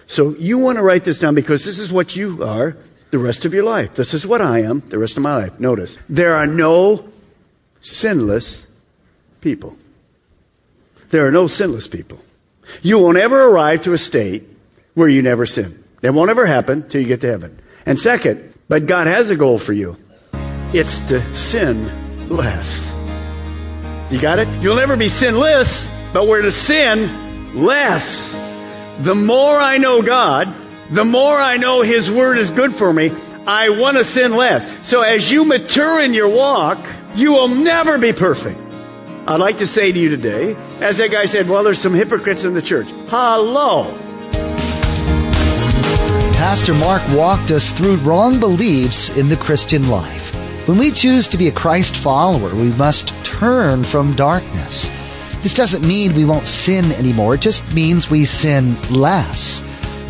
So 0.07 0.35
you 0.35 0.57
want 0.57 0.77
to 0.77 0.83
write 0.83 1.03
this 1.03 1.19
down 1.19 1.35
because 1.35 1.65
this 1.65 1.79
is 1.79 1.91
what 1.91 2.15
you 2.15 2.43
are 2.43 2.77
the 3.11 3.19
rest 3.19 3.45
of 3.45 3.53
your 3.53 3.63
life. 3.63 3.95
This 3.95 4.13
is 4.13 4.25
what 4.25 4.41
I 4.41 4.61
am 4.61 4.81
the 4.87 4.97
rest 4.97 5.17
of 5.17 5.23
my 5.23 5.35
life. 5.35 5.59
Notice, 5.59 5.97
there 6.07 6.35
are 6.35 6.47
no 6.47 7.09
sinless 7.81 8.67
people. 9.41 9.77
There 11.09 11.25
are 11.27 11.31
no 11.31 11.47
sinless 11.47 11.87
people. 11.87 12.19
You 12.81 12.99
won't 12.99 13.17
ever 13.17 13.49
arrive 13.49 13.83
to 13.83 13.93
a 13.93 13.97
state 13.97 14.43
where 14.93 15.09
you 15.09 15.21
never 15.21 15.45
sin. 15.45 15.83
That 16.01 16.13
won't 16.13 16.29
ever 16.29 16.45
happen 16.45 16.87
till 16.87 17.01
you 17.01 17.07
get 17.07 17.21
to 17.21 17.27
heaven. 17.27 17.59
And 17.85 17.99
second, 17.99 18.53
but 18.67 18.85
God 18.85 19.07
has 19.07 19.29
a 19.29 19.35
goal 19.35 19.57
for 19.57 19.73
you. 19.73 19.97
It's 20.73 20.99
to 21.07 21.35
sin 21.35 22.29
less. 22.29 22.91
You 24.11 24.19
got 24.19 24.39
it? 24.39 24.47
You'll 24.61 24.75
never 24.75 24.95
be 24.95 25.09
sinless, 25.09 25.89
but 26.13 26.27
we're 26.27 26.41
to 26.41 26.51
sin 26.51 27.55
less. 27.65 28.31
The 28.99 29.15
more 29.15 29.59
I 29.59 29.77
know 29.77 30.01
God, 30.01 30.53
the 30.91 31.05
more 31.05 31.39
I 31.39 31.57
know 31.57 31.81
His 31.81 32.09
Word 32.09 32.37
is 32.37 32.51
good 32.51 32.73
for 32.73 32.91
me, 32.91 33.11
I 33.45 33.69
want 33.69 33.97
to 33.97 34.03
sin 34.03 34.35
less. 34.35 34.65
So 34.87 35.01
as 35.01 35.31
you 35.31 35.45
mature 35.45 36.01
in 36.01 36.13
your 36.13 36.29
walk, 36.29 36.85
you 37.15 37.31
will 37.31 37.47
never 37.47 37.97
be 37.97 38.13
perfect. 38.13 38.59
I'd 39.25 39.39
like 39.39 39.59
to 39.59 39.67
say 39.67 39.91
to 39.91 39.99
you 39.99 40.09
today, 40.09 40.55
as 40.81 40.97
that 40.97 41.11
guy 41.11 41.25
said, 41.25 41.49
well, 41.49 41.63
there's 41.63 41.81
some 41.81 41.93
hypocrites 41.93 42.43
in 42.43 42.53
the 42.53 42.61
church. 42.61 42.89
Hello. 43.07 43.97
Pastor 46.33 46.73
Mark 46.75 47.01
walked 47.13 47.51
us 47.51 47.71
through 47.71 47.95
wrong 47.97 48.39
beliefs 48.39 49.17
in 49.17 49.27
the 49.27 49.37
Christian 49.37 49.89
life. 49.89 50.33
When 50.67 50.77
we 50.77 50.91
choose 50.91 51.27
to 51.29 51.37
be 51.37 51.47
a 51.47 51.51
Christ 51.51 51.97
follower, 51.97 52.53
we 52.53 52.71
must 52.73 53.09
turn 53.25 53.83
from 53.83 54.15
darkness. 54.15 54.89
This 55.41 55.53
doesn't 55.53 55.87
mean 55.87 56.13
we 56.13 56.25
won't 56.25 56.45
sin 56.45 56.91
anymore, 56.93 57.35
it 57.35 57.41
just 57.41 57.73
means 57.73 58.09
we 58.09 58.25
sin 58.25 58.75
less. 58.91 59.63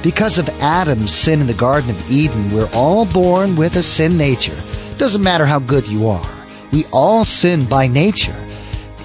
Because 0.04 0.38
of 0.38 0.50
Adam's 0.62 1.14
sin 1.14 1.42
in 1.42 1.48
the 1.48 1.54
Garden 1.54 1.90
of 1.92 2.12
Eden, 2.12 2.52
we're 2.52 2.70
all 2.74 3.06
born 3.06 3.56
with 3.56 3.76
a 3.76 3.84
sin 3.84 4.18
nature. 4.18 4.58
Doesn't 4.98 5.24
matter 5.24 5.46
how 5.46 5.60
good 5.60 5.88
you 5.88 6.08
are. 6.08 6.36
We 6.72 6.86
all 6.92 7.24
sin 7.24 7.66
by 7.66 7.88
nature. 7.88 8.47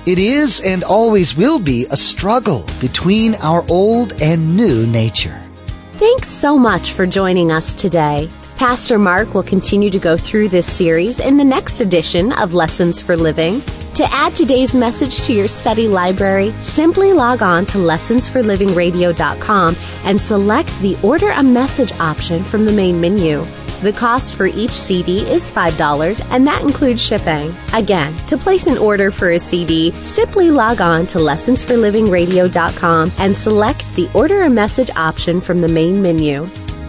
It 0.04 0.18
is 0.18 0.60
and 0.60 0.82
always 0.82 1.36
will 1.36 1.60
be 1.60 1.86
a 1.90 1.96
struggle 1.96 2.66
between 2.80 3.36
our 3.36 3.64
old 3.68 4.20
and 4.20 4.56
new 4.56 4.84
nature. 4.88 5.40
Thanks 5.92 6.26
so 6.28 6.58
much 6.58 6.90
for 6.90 7.06
joining 7.06 7.52
us 7.52 7.72
today. 7.72 8.28
Pastor 8.56 8.98
Mark 8.98 9.32
will 9.32 9.44
continue 9.44 9.90
to 9.90 10.00
go 10.00 10.16
through 10.16 10.48
this 10.48 10.66
series 10.66 11.20
in 11.20 11.36
the 11.36 11.44
next 11.44 11.80
edition 11.80 12.32
of 12.32 12.52
Lessons 12.52 13.00
for 13.00 13.16
Living. 13.16 13.62
To 13.94 14.04
add 14.10 14.34
today's 14.34 14.74
message 14.74 15.22
to 15.22 15.32
your 15.32 15.46
study 15.46 15.86
library, 15.86 16.50
simply 16.62 17.12
log 17.12 17.40
on 17.40 17.64
to 17.66 17.78
lessonsforlivingradio.com 17.78 19.76
and 20.04 20.20
select 20.20 20.80
the 20.80 20.98
Order 21.04 21.30
a 21.30 21.44
Message 21.44 21.92
option 22.00 22.42
from 22.42 22.64
the 22.64 22.72
main 22.72 23.00
menu. 23.00 23.44
The 23.82 23.92
cost 23.92 24.36
for 24.36 24.46
each 24.46 24.70
CD 24.70 25.28
is 25.28 25.50
$5 25.50 26.26
and 26.30 26.46
that 26.46 26.62
includes 26.62 27.02
shipping. 27.02 27.52
Again, 27.72 28.16
to 28.28 28.38
place 28.38 28.68
an 28.68 28.78
order 28.78 29.10
for 29.10 29.30
a 29.30 29.40
CD, 29.40 29.90
simply 29.90 30.52
log 30.52 30.80
on 30.80 31.04
to 31.08 31.18
lessonsforlivingradio.com 31.18 33.12
and 33.18 33.36
select 33.36 33.92
the 33.96 34.08
Order 34.14 34.42
a 34.42 34.50
Message 34.50 34.90
option 34.94 35.40
from 35.40 35.60
the 35.60 35.66
main 35.66 36.00
menu. 36.00 36.46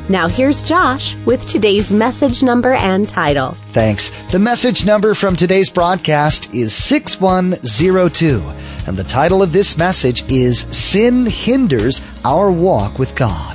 Now 0.07 0.27
here's 0.27 0.61
Josh 0.61 1.15
with 1.25 1.47
today's 1.47 1.91
message 1.91 2.43
number 2.43 2.73
and 2.73 3.09
title. 3.09 3.53
Thanks. 3.71 4.11
The 4.31 4.37
message 4.37 4.85
number 4.85 5.15
from 5.15 5.35
today's 5.35 5.71
broadcast 5.71 6.53
is 6.53 6.75
6102. 6.75 8.39
And 8.85 8.97
the 8.97 9.03
title 9.05 9.41
of 9.41 9.51
this 9.51 9.77
message 9.79 10.29
is 10.29 10.59
Sin 10.59 11.25
Hinders 11.25 12.01
Our 12.23 12.51
Walk 12.51 12.99
with 12.99 13.15
God. 13.15 13.52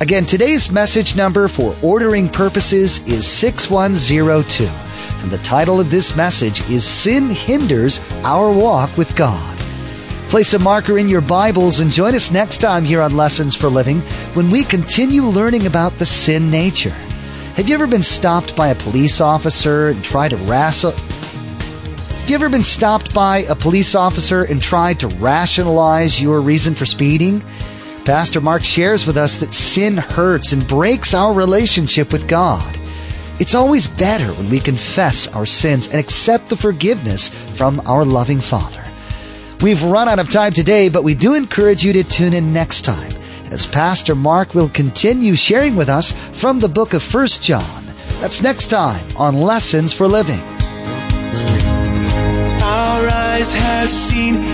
Again, 0.00 0.26
today's 0.26 0.72
message 0.72 1.14
number 1.14 1.46
for 1.46 1.74
ordering 1.80 2.28
purposes 2.28 2.98
is 3.06 3.28
6102. 3.28 4.64
And 5.22 5.30
the 5.30 5.38
title 5.38 5.78
of 5.78 5.88
this 5.88 6.16
message 6.16 6.68
is 6.68 6.84
Sin 6.84 7.30
Hinders 7.30 8.00
Our 8.24 8.52
Walk 8.52 8.94
with 8.98 9.14
God. 9.14 9.56
Place 10.28 10.52
a 10.52 10.58
marker 10.58 10.98
in 10.98 11.08
your 11.08 11.20
Bibles 11.20 11.78
and 11.78 11.92
join 11.92 12.16
us 12.16 12.32
next 12.32 12.58
time 12.58 12.84
here 12.84 13.00
on 13.00 13.16
Lessons 13.16 13.54
for 13.54 13.68
Living 13.68 14.00
when 14.34 14.50
we 14.50 14.64
continue 14.64 15.22
learning 15.22 15.64
about 15.64 15.92
the 15.92 16.06
sin 16.06 16.50
nature. 16.50 16.94
Have 17.54 17.68
you 17.68 17.74
ever 17.74 17.86
been 17.86 18.02
stopped 18.02 18.56
by 18.56 18.68
a 18.68 18.74
police 18.74 19.20
officer 19.20 19.90
and 19.90 20.02
tried 20.02 20.30
to 20.30 20.36
wrestle? 20.38 20.90
Have 20.90 22.28
you 22.28 22.34
ever 22.34 22.48
been 22.48 22.64
stopped 22.64 23.14
by 23.14 23.38
a 23.38 23.54
police 23.54 23.94
officer 23.94 24.42
and 24.42 24.60
tried 24.60 24.98
to 25.00 25.06
rationalize 25.06 26.20
your 26.20 26.40
reason 26.40 26.74
for 26.74 26.84
speeding? 26.84 27.42
Pastor 28.04 28.42
Mark 28.42 28.62
shares 28.62 29.06
with 29.06 29.16
us 29.16 29.38
that 29.38 29.54
sin 29.54 29.96
hurts 29.96 30.52
and 30.52 30.66
breaks 30.66 31.14
our 31.14 31.32
relationship 31.32 32.12
with 32.12 32.28
God. 32.28 32.78
It's 33.40 33.54
always 33.54 33.86
better 33.88 34.30
when 34.34 34.50
we 34.50 34.60
confess 34.60 35.26
our 35.28 35.46
sins 35.46 35.88
and 35.88 35.98
accept 35.98 36.50
the 36.50 36.56
forgiveness 36.56 37.30
from 37.30 37.80
our 37.86 38.04
loving 38.04 38.40
Father. 38.40 38.84
We've 39.62 39.82
run 39.82 40.08
out 40.08 40.18
of 40.18 40.28
time 40.28 40.52
today, 40.52 40.90
but 40.90 41.02
we 41.02 41.14
do 41.14 41.32
encourage 41.34 41.82
you 41.82 41.94
to 41.94 42.04
tune 42.04 42.34
in 42.34 42.52
next 42.52 42.82
time 42.82 43.12
as 43.50 43.64
Pastor 43.64 44.14
Mark 44.14 44.54
will 44.54 44.68
continue 44.68 45.34
sharing 45.34 45.74
with 45.74 45.88
us 45.88 46.12
from 46.38 46.60
the 46.60 46.68
book 46.68 46.92
of 46.92 47.14
1 47.14 47.26
John. 47.40 47.84
That's 48.20 48.42
next 48.42 48.68
time 48.68 49.04
on 49.16 49.40
Lessons 49.40 49.92
for 49.92 50.06
Living. 50.06 50.40
Our 52.62 53.08
eyes 53.08 53.54
have 53.54 53.88
seen 53.88 54.53